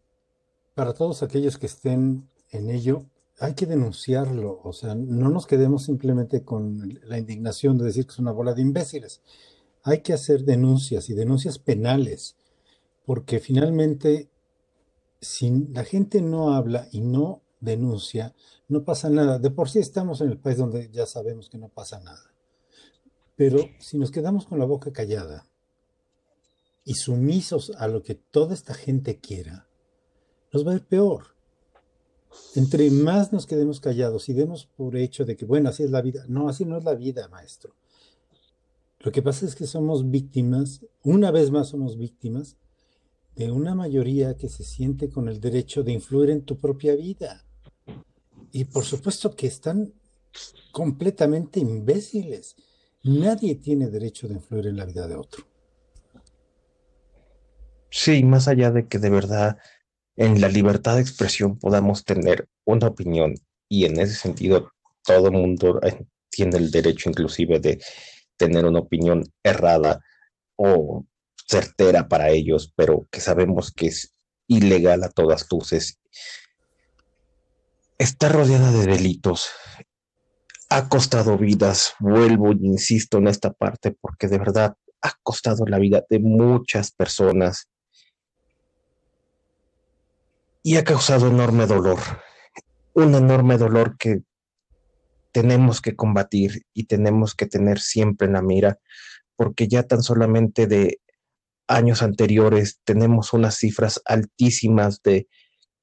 para 0.74 0.92
todos 0.92 1.22
aquellos 1.22 1.57
que 1.57 1.66
estén 1.66 2.29
en 2.50 2.70
ello, 2.70 3.07
hay 3.38 3.55
que 3.55 3.66
denunciarlo, 3.66 4.61
o 4.62 4.72
sea, 4.72 4.94
no 4.94 5.29
nos 5.29 5.46
quedemos 5.46 5.85
simplemente 5.85 6.44
con 6.44 7.00
la 7.05 7.18
indignación 7.18 7.79
de 7.79 7.87
decir 7.87 8.07
que 8.07 8.12
es 8.12 8.18
una 8.18 8.31
bola 8.31 8.55
de 8.55 8.62
imbéciles. 8.62 9.22
Hay 9.83 10.03
que 10.03 10.12
hacer 10.12 10.44
denuncias 10.44 11.11
y 11.11 11.14
denuncias 11.14 11.59
penales, 11.59 12.37
porque 13.05 13.40
finalmente, 13.40 14.31
si 15.24 15.66
la 15.72 15.84
gente 15.84 16.22
no 16.22 16.54
habla 16.54 16.88
y 16.92 17.00
no 17.00 17.42
denuncia, 17.60 18.34
no 18.68 18.84
pasa 18.84 19.10
nada. 19.10 19.38
De 19.38 19.50
por 19.50 19.68
sí 19.68 19.78
estamos 19.78 20.20
en 20.20 20.30
el 20.30 20.38
país 20.38 20.58
donde 20.58 20.90
ya 20.90 21.06
sabemos 21.06 21.48
que 21.48 21.58
no 21.58 21.68
pasa 21.68 22.00
nada. 22.00 22.32
Pero 23.37 23.58
si 23.80 23.98
nos 23.98 24.10
quedamos 24.10 24.46
con 24.46 24.58
la 24.58 24.64
boca 24.64 24.92
callada 24.92 25.46
y 26.84 26.94
sumisos 26.94 27.72
a 27.78 27.88
lo 27.88 28.02
que 28.02 28.14
toda 28.14 28.54
esta 28.54 28.74
gente 28.74 29.18
quiera, 29.18 29.66
nos 30.52 30.66
va 30.66 30.72
a 30.72 30.76
ir 30.76 30.87
peor 30.87 31.34
entre 32.54 32.90
más 32.90 33.32
nos 33.32 33.46
quedemos 33.46 33.80
callados 33.80 34.28
y 34.28 34.32
demos 34.32 34.66
por 34.66 34.96
hecho 34.96 35.24
de 35.24 35.37
que, 35.37 35.44
bueno, 35.44 35.68
así 35.68 35.82
es 35.82 35.90
la 35.90 36.02
vida. 36.02 36.24
No, 36.28 36.48
así 36.48 36.64
no 36.64 36.76
es 36.78 36.84
la 36.84 36.94
vida, 36.94 37.28
maestro. 37.28 37.74
Lo 39.00 39.12
que 39.12 39.22
pasa 39.22 39.44
es 39.44 39.54
que 39.54 39.66
somos 39.66 40.10
víctimas, 40.10 40.87
una 41.02 41.30
vez 41.30 41.50
más 41.50 41.68
somos 41.68 41.98
víctimas, 41.98 42.56
de 43.36 43.50
una 43.50 43.74
mayoría 43.74 44.36
que 44.36 44.48
se 44.48 44.64
siente 44.64 45.10
con 45.10 45.28
el 45.28 45.40
derecho 45.40 45.82
de 45.82 45.92
influir 45.92 46.30
en 46.30 46.44
tu 46.44 46.58
propia 46.58 46.94
vida. 46.94 47.44
Y 48.52 48.64
por 48.64 48.84
supuesto 48.84 49.34
que 49.34 49.46
están 49.46 49.92
completamente 50.72 51.60
imbéciles. 51.60 52.56
Nadie 53.02 53.56
tiene 53.56 53.88
derecho 53.88 54.28
de 54.28 54.34
influir 54.34 54.66
en 54.68 54.76
la 54.76 54.84
vida 54.84 55.06
de 55.06 55.16
otro. 55.16 55.44
Sí, 57.90 58.24
más 58.24 58.48
allá 58.48 58.70
de 58.70 58.88
que 58.88 58.98
de 58.98 59.10
verdad 59.10 59.58
en 60.16 60.40
la 60.40 60.48
libertad 60.48 60.96
de 60.96 61.02
expresión 61.02 61.58
podamos 61.58 62.04
tener 62.04 62.48
una 62.64 62.88
opinión 62.88 63.34
y 63.68 63.84
en 63.84 64.00
ese 64.00 64.14
sentido 64.14 64.72
todo 65.04 65.30
mundo 65.30 65.80
tiene 66.30 66.56
el 66.56 66.70
derecho 66.70 67.10
inclusive 67.10 67.60
de 67.60 67.80
tener 68.36 68.64
una 68.64 68.80
opinión 68.80 69.24
errada 69.42 70.00
o 70.56 71.04
certera 71.46 72.09
para 72.09 72.30
ellos, 72.30 72.72
pero 72.74 73.07
que 73.11 73.20
sabemos 73.20 73.72
que 73.72 73.87
es 73.87 74.14
ilegal 74.46 75.04
a 75.04 75.09
todas 75.09 75.46
luces. 75.50 76.00
Está 77.98 78.28
rodeada 78.28 78.72
de 78.72 78.87
delitos. 78.87 79.48
Ha 80.70 80.88
costado 80.88 81.38
vidas, 81.38 81.94
vuelvo 82.00 82.50
e 82.52 82.59
insisto 82.62 83.18
en 83.18 83.28
esta 83.28 83.52
parte 83.52 83.92
porque 83.92 84.28
de 84.28 84.38
verdad 84.38 84.76
ha 85.02 85.12
costado 85.22 85.66
la 85.66 85.78
vida 85.78 86.04
de 86.09 86.18
muchas 86.18 86.90
personas 86.90 87.68
y 90.62 90.76
ha 90.76 90.85
causado 90.85 91.28
enorme 91.28 91.66
dolor, 91.66 91.98
un 92.94 93.14
enorme 93.14 93.59
dolor 93.59 93.98
que 93.98 94.22
tenemos 95.30 95.83
que 95.83 95.94
combatir 95.94 96.62
y 96.72 96.85
tenemos 96.85 97.35
que 97.35 97.46
tener 97.46 97.80
siempre 97.80 98.26
en 98.26 98.33
la 98.33 98.42
mira, 98.42 98.78
porque 99.37 99.68
ya 99.68 99.83
tan 99.83 100.02
solamente 100.02 100.66
de 100.66 101.00
años 101.68 102.03
anteriores 102.03 102.81
tenemos 102.85 103.33
unas 103.33 103.57
cifras 103.57 104.00
altísimas 104.05 105.03
de 105.03 105.29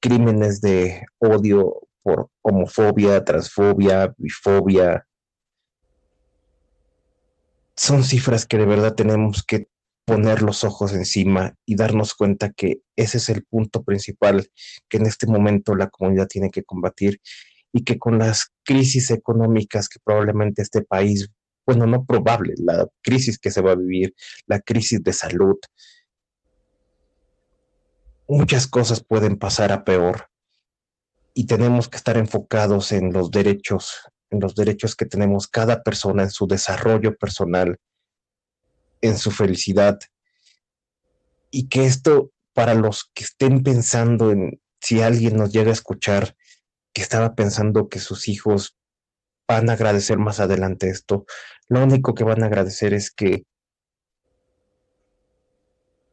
crímenes 0.00 0.60
de 0.60 1.02
odio 1.18 1.88
por 2.02 2.28
homofobia, 2.42 3.24
transfobia, 3.24 4.14
bifobia. 4.18 5.06
Son 7.76 8.04
cifras 8.04 8.46
que 8.46 8.58
de 8.58 8.66
verdad 8.66 8.94
tenemos 8.94 9.44
que 9.44 9.68
poner 10.04 10.42
los 10.42 10.64
ojos 10.64 10.92
encima 10.92 11.54
y 11.64 11.76
darnos 11.76 12.14
cuenta 12.14 12.50
que 12.50 12.80
ese 12.96 13.18
es 13.18 13.28
el 13.28 13.44
punto 13.44 13.84
principal 13.84 14.48
que 14.88 14.96
en 14.96 15.06
este 15.06 15.26
momento 15.26 15.74
la 15.74 15.88
comunidad 15.88 16.26
tiene 16.26 16.50
que 16.50 16.64
combatir 16.64 17.20
y 17.72 17.84
que 17.84 17.98
con 17.98 18.18
las 18.18 18.52
crisis 18.64 19.10
económicas 19.10 19.88
que 19.88 20.00
probablemente 20.04 20.62
este 20.62 20.82
país, 20.82 21.30
bueno, 21.66 21.86
no 21.86 22.04
probable, 22.04 22.54
la 22.58 22.88
crisis 23.02 23.38
que 23.38 23.50
se 23.50 23.60
va 23.60 23.72
a 23.72 23.76
vivir, 23.76 24.14
la 24.46 24.60
crisis 24.60 25.02
de 25.02 25.12
salud, 25.12 25.56
muchas 28.28 28.66
cosas 28.66 29.04
pueden 29.04 29.36
pasar 29.36 29.72
a 29.72 29.84
peor 29.84 30.28
y 31.34 31.46
tenemos 31.46 31.88
que 31.88 31.96
estar 31.96 32.16
enfocados 32.16 32.92
en 32.92 33.12
los 33.12 33.30
derechos, 33.30 34.08
en 34.30 34.40
los 34.40 34.54
derechos 34.54 34.96
que 34.96 35.06
tenemos 35.06 35.48
cada 35.48 35.82
persona, 35.82 36.24
en 36.24 36.30
su 36.30 36.46
desarrollo 36.46 37.16
personal, 37.16 37.78
en 39.00 39.18
su 39.18 39.30
felicidad. 39.30 39.98
Y 41.50 41.68
que 41.68 41.86
esto, 41.86 42.32
para 42.52 42.74
los 42.74 43.10
que 43.14 43.24
estén 43.24 43.62
pensando 43.62 44.30
en 44.30 44.60
si 44.80 45.00
alguien 45.00 45.36
nos 45.36 45.52
llega 45.52 45.70
a 45.70 45.74
escuchar, 45.74 46.36
que 46.92 47.02
estaba 47.02 47.34
pensando 47.34 47.88
que 47.88 47.98
sus 47.98 48.28
hijos 48.28 48.76
van 49.52 49.70
a 49.70 49.74
agradecer 49.74 50.18
más 50.18 50.40
adelante 50.40 50.88
esto, 50.88 51.24
lo 51.68 51.82
único 51.82 52.14
que 52.14 52.24
van 52.24 52.42
a 52.42 52.46
agradecer 52.46 52.94
es 52.94 53.10
que, 53.10 53.44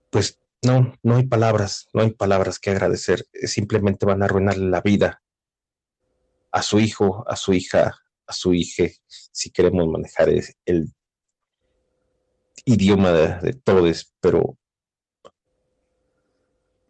pues 0.09 0.39
no, 0.61 0.93
no 1.03 1.15
hay 1.15 1.27
palabras, 1.27 1.87
no 1.93 2.01
hay 2.01 2.11
palabras 2.11 2.59
que 2.59 2.71
agradecer, 2.71 3.25
simplemente 3.33 4.05
van 4.05 4.21
a 4.21 4.25
arruinarle 4.25 4.69
la 4.69 4.81
vida 4.81 5.21
a 6.51 6.61
su 6.61 6.79
hijo, 6.79 7.23
a 7.27 7.35
su 7.35 7.53
hija, 7.53 7.95
a 8.25 8.33
su 8.33 8.53
hija, 8.53 8.85
si 9.07 9.51
queremos 9.51 9.87
manejar 9.87 10.29
el 10.65 10.93
idioma 12.65 13.11
de, 13.11 13.53
todos, 13.53 14.13
pero... 14.19 14.57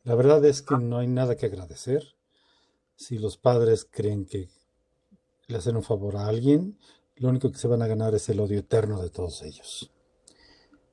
La 0.04 0.16
verdad 0.16 0.44
es 0.46 0.62
que 0.62 0.76
no 0.76 0.98
hay 0.98 1.08
nada 1.08 1.36
que 1.36 1.46
agradecer. 1.46 2.16
Si 2.96 3.18
los 3.18 3.38
padres 3.38 3.88
creen 3.90 4.26
que 4.26 4.50
le 5.50 5.58
hacen 5.58 5.76
un 5.76 5.84
favor 5.84 6.16
a 6.16 6.28
alguien, 6.28 6.78
lo 7.16 7.30
único 7.30 7.52
que 7.52 7.58
se 7.58 7.68
van 7.68 7.82
a 7.82 7.88
ganar 7.88 8.14
es 8.16 8.30
el 8.30 8.40
odio 8.40 8.60
eterno 8.60 9.02
de 9.02 9.10
todos 9.10 9.42
ellos. 9.42 9.92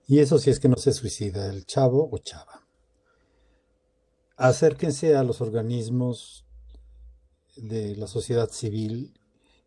Y 0.08 0.20
eso 0.20 0.38
si 0.38 0.50
es 0.50 0.58
que 0.58 0.68
no 0.68 0.76
se 0.76 0.92
suicida 0.92 1.48
el 1.50 1.66
chavo 1.66 2.08
o 2.10 2.18
chava. 2.18 2.66
Acérquense 4.36 5.14
a 5.14 5.22
los 5.22 5.40
organismos 5.40 6.46
de 7.56 7.96
la 7.96 8.06
sociedad 8.06 8.50
civil 8.50 9.18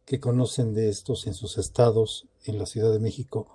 que 0.06 0.20
conocen 0.20 0.74
de 0.74 0.90
estos 0.90 1.28
en 1.28 1.36
sus 1.36 1.58
estados, 1.58 2.28
en 2.44 2.58
la 2.58 2.66
Ciudad 2.66 2.92
de 2.92 3.00
México, 3.00 3.48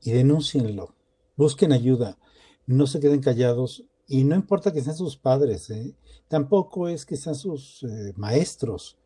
y 0.00 0.12
denúncienlo. 0.12 0.94
Busquen 1.36 1.72
ayuda. 1.72 2.18
No 2.66 2.86
se 2.86 3.00
queden 3.00 3.20
callados. 3.20 3.84
Y 4.06 4.22
no 4.22 4.36
importa 4.36 4.72
que 4.72 4.82
sean 4.82 4.96
sus 4.96 5.16
padres, 5.16 5.68
¿eh? 5.70 5.96
tampoco 6.28 6.88
es 6.88 7.04
que 7.04 7.16
sean 7.16 7.34
sus 7.34 7.82
eh, 7.82 8.12
maestros. 8.16 8.96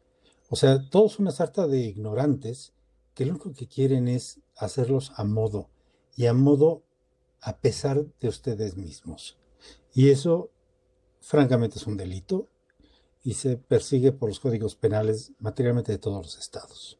O 0.51 0.57
sea, 0.57 0.91
todos 0.91 1.21
una 1.21 1.31
sarta 1.31 1.69
de 1.69 1.79
ignorantes 1.79 2.73
que 3.15 3.25
lo 3.25 3.33
único 3.33 3.53
que 3.53 3.69
quieren 3.69 4.09
es 4.09 4.41
hacerlos 4.57 5.13
a 5.15 5.25
modo. 5.25 5.71
Y 6.17 6.27
a 6.27 6.35
modo 6.35 6.83
a 7.41 7.59
pesar 7.59 8.05
de 8.21 8.29
ustedes 8.29 8.77
mismos. 8.77 9.39
Y 9.95 10.11
eso, 10.11 10.51
francamente, 11.21 11.79
es 11.79 11.87
un 11.87 11.97
delito 11.97 12.49
y 13.23 13.35
se 13.35 13.57
persigue 13.57 14.13
por 14.13 14.29
los 14.29 14.41
códigos 14.41 14.75
penales 14.75 15.33
materialmente 15.39 15.93
de 15.93 15.99
todos 15.99 16.25
los 16.25 16.39
estados. 16.39 16.99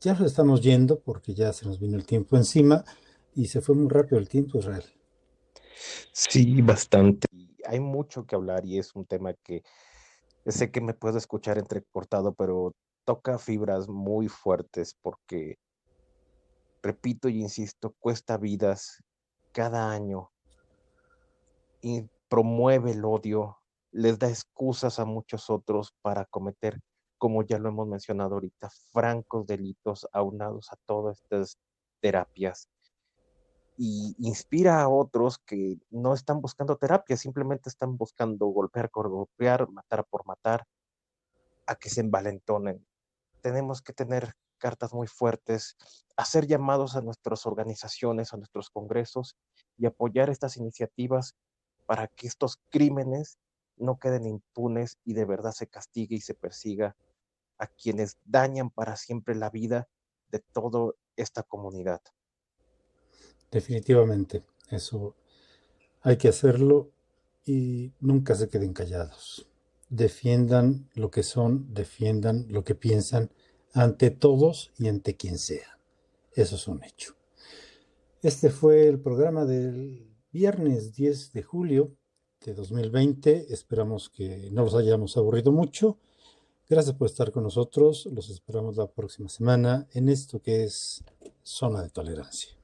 Ya 0.00 0.12
nos 0.12 0.22
estamos 0.22 0.62
yendo 0.62 1.00
porque 1.00 1.34
ya 1.34 1.52
se 1.52 1.66
nos 1.66 1.80
vino 1.80 1.96
el 1.96 2.06
tiempo 2.06 2.36
encima 2.36 2.84
y 3.34 3.48
se 3.48 3.60
fue 3.60 3.74
muy 3.74 3.88
rápido 3.88 4.18
el 4.18 4.28
tiempo, 4.28 4.58
Israel. 4.58 4.84
Sí, 6.12 6.62
bastante. 6.62 7.26
Hay 7.66 7.80
mucho 7.80 8.24
que 8.24 8.36
hablar 8.36 8.64
y 8.64 8.78
es 8.78 8.94
un 8.94 9.06
tema 9.06 9.34
que 9.34 9.64
sé 10.52 10.70
que 10.70 10.80
me 10.80 10.94
puedo 10.94 11.18
escuchar 11.18 11.58
entrecortado, 11.58 12.32
pero 12.34 12.72
toca 13.04 13.38
fibras 13.38 13.88
muy 13.88 14.28
fuertes 14.28 14.94
porque, 15.02 15.58
repito 16.82 17.28
y 17.28 17.40
insisto, 17.40 17.94
cuesta 17.98 18.36
vidas 18.36 19.02
cada 19.52 19.90
año 19.90 20.30
y 21.80 22.08
promueve 22.28 22.92
el 22.92 23.04
odio, 23.04 23.58
les 23.90 24.18
da 24.18 24.28
excusas 24.28 24.98
a 24.98 25.04
muchos 25.04 25.50
otros 25.50 25.94
para 26.02 26.24
cometer, 26.26 26.78
como 27.16 27.42
ya 27.42 27.58
lo 27.58 27.70
hemos 27.70 27.88
mencionado 27.88 28.34
ahorita, 28.34 28.68
francos 28.92 29.46
delitos 29.46 30.06
aunados 30.12 30.72
a 30.72 30.76
todas 30.86 31.20
estas 31.22 31.58
terapias. 32.00 32.68
Y 33.80 34.16
inspira 34.18 34.82
a 34.82 34.88
otros 34.88 35.38
que 35.38 35.78
no 35.90 36.12
están 36.12 36.40
buscando 36.40 36.76
terapia, 36.76 37.16
simplemente 37.16 37.68
están 37.68 37.96
buscando 37.96 38.46
golpear 38.46 38.90
por 38.90 39.08
golpear, 39.08 39.70
matar 39.70 40.04
por 40.04 40.26
matar, 40.26 40.66
a 41.64 41.76
que 41.76 41.88
se 41.88 42.00
envalentonen. 42.00 42.84
Tenemos 43.40 43.80
que 43.80 43.92
tener 43.92 44.34
cartas 44.58 44.92
muy 44.92 45.06
fuertes, 45.06 45.76
hacer 46.16 46.48
llamados 46.48 46.96
a 46.96 47.02
nuestras 47.02 47.46
organizaciones, 47.46 48.34
a 48.34 48.36
nuestros 48.36 48.68
congresos 48.68 49.36
y 49.76 49.86
apoyar 49.86 50.28
estas 50.28 50.56
iniciativas 50.56 51.36
para 51.86 52.08
que 52.08 52.26
estos 52.26 52.58
crímenes 52.70 53.38
no 53.76 53.98
queden 53.98 54.26
impunes 54.26 54.98
y 55.04 55.14
de 55.14 55.24
verdad 55.24 55.52
se 55.52 55.68
castigue 55.68 56.16
y 56.16 56.20
se 56.20 56.34
persiga 56.34 56.96
a 57.58 57.68
quienes 57.68 58.18
dañan 58.24 58.70
para 58.70 58.96
siempre 58.96 59.36
la 59.36 59.50
vida 59.50 59.88
de 60.30 60.40
toda 60.40 60.92
esta 61.16 61.42
comunidad. 61.44 62.00
Definitivamente, 63.50 64.44
eso 64.70 65.16
hay 66.02 66.16
que 66.16 66.28
hacerlo 66.28 66.90
y 67.44 67.92
nunca 68.00 68.34
se 68.34 68.48
queden 68.48 68.72
callados. 68.72 69.46
Defiendan 69.88 70.88
lo 70.94 71.10
que 71.10 71.22
son, 71.22 71.72
defiendan 71.72 72.46
lo 72.50 72.62
que 72.62 72.74
piensan 72.74 73.30
ante 73.72 74.10
todos 74.10 74.70
y 74.78 74.88
ante 74.88 75.16
quien 75.16 75.38
sea. 75.38 75.78
Eso 76.34 76.56
es 76.56 76.68
un 76.68 76.84
hecho. 76.84 77.14
Este 78.22 78.50
fue 78.50 78.88
el 78.88 79.00
programa 79.00 79.44
del 79.44 80.08
viernes 80.30 80.92
10 80.94 81.32
de 81.32 81.42
julio 81.42 81.96
de 82.44 82.52
2020. 82.52 83.52
Esperamos 83.52 84.10
que 84.10 84.50
no 84.52 84.64
los 84.64 84.74
hayamos 84.74 85.16
aburrido 85.16 85.52
mucho. 85.52 85.98
Gracias 86.68 86.94
por 86.96 87.06
estar 87.06 87.32
con 87.32 87.44
nosotros. 87.44 88.06
Los 88.12 88.28
esperamos 88.28 88.76
la 88.76 88.90
próxima 88.90 89.28
semana 89.28 89.88
en 89.92 90.08
esto 90.08 90.40
que 90.42 90.64
es 90.64 91.02
Zona 91.42 91.82
de 91.82 91.90
Tolerancia. 91.90 92.57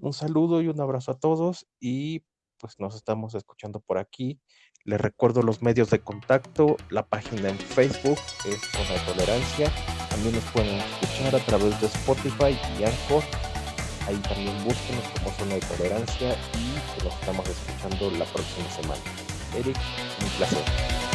Un 0.00 0.12
saludo 0.12 0.62
y 0.62 0.68
un 0.68 0.80
abrazo 0.80 1.12
a 1.12 1.18
todos 1.18 1.66
y 1.78 2.24
pues 2.58 2.78
nos 2.78 2.94
estamos 2.94 3.34
escuchando 3.34 3.80
por 3.80 3.98
aquí. 3.98 4.40
Les 4.84 5.00
recuerdo 5.00 5.42
los 5.42 5.62
medios 5.62 5.90
de 5.90 6.00
contacto, 6.00 6.76
la 6.88 7.06
página 7.06 7.50
en 7.50 7.58
Facebook 7.58 8.18
es 8.46 8.60
Zona 8.72 8.92
de 8.92 9.12
Tolerancia. 9.12 9.72
También 10.08 10.34
nos 10.34 10.44
pueden 10.52 10.76
escuchar 10.76 11.36
a 11.36 11.44
través 11.44 11.80
de 11.80 11.86
Spotify 11.86 12.58
y 12.78 12.84
Anchor 12.84 13.22
Ahí 14.06 14.16
también 14.16 14.56
búsquenos 14.64 15.04
como 15.18 15.30
zona 15.30 15.54
de 15.54 15.60
tolerancia 15.60 16.36
y 16.54 17.04
nos 17.04 17.14
estamos 17.14 17.48
escuchando 17.48 18.10
la 18.12 18.24
próxima 18.24 18.68
semana. 18.70 19.00
Eric, 19.54 19.76
un 20.20 20.28
placer. 20.30 21.09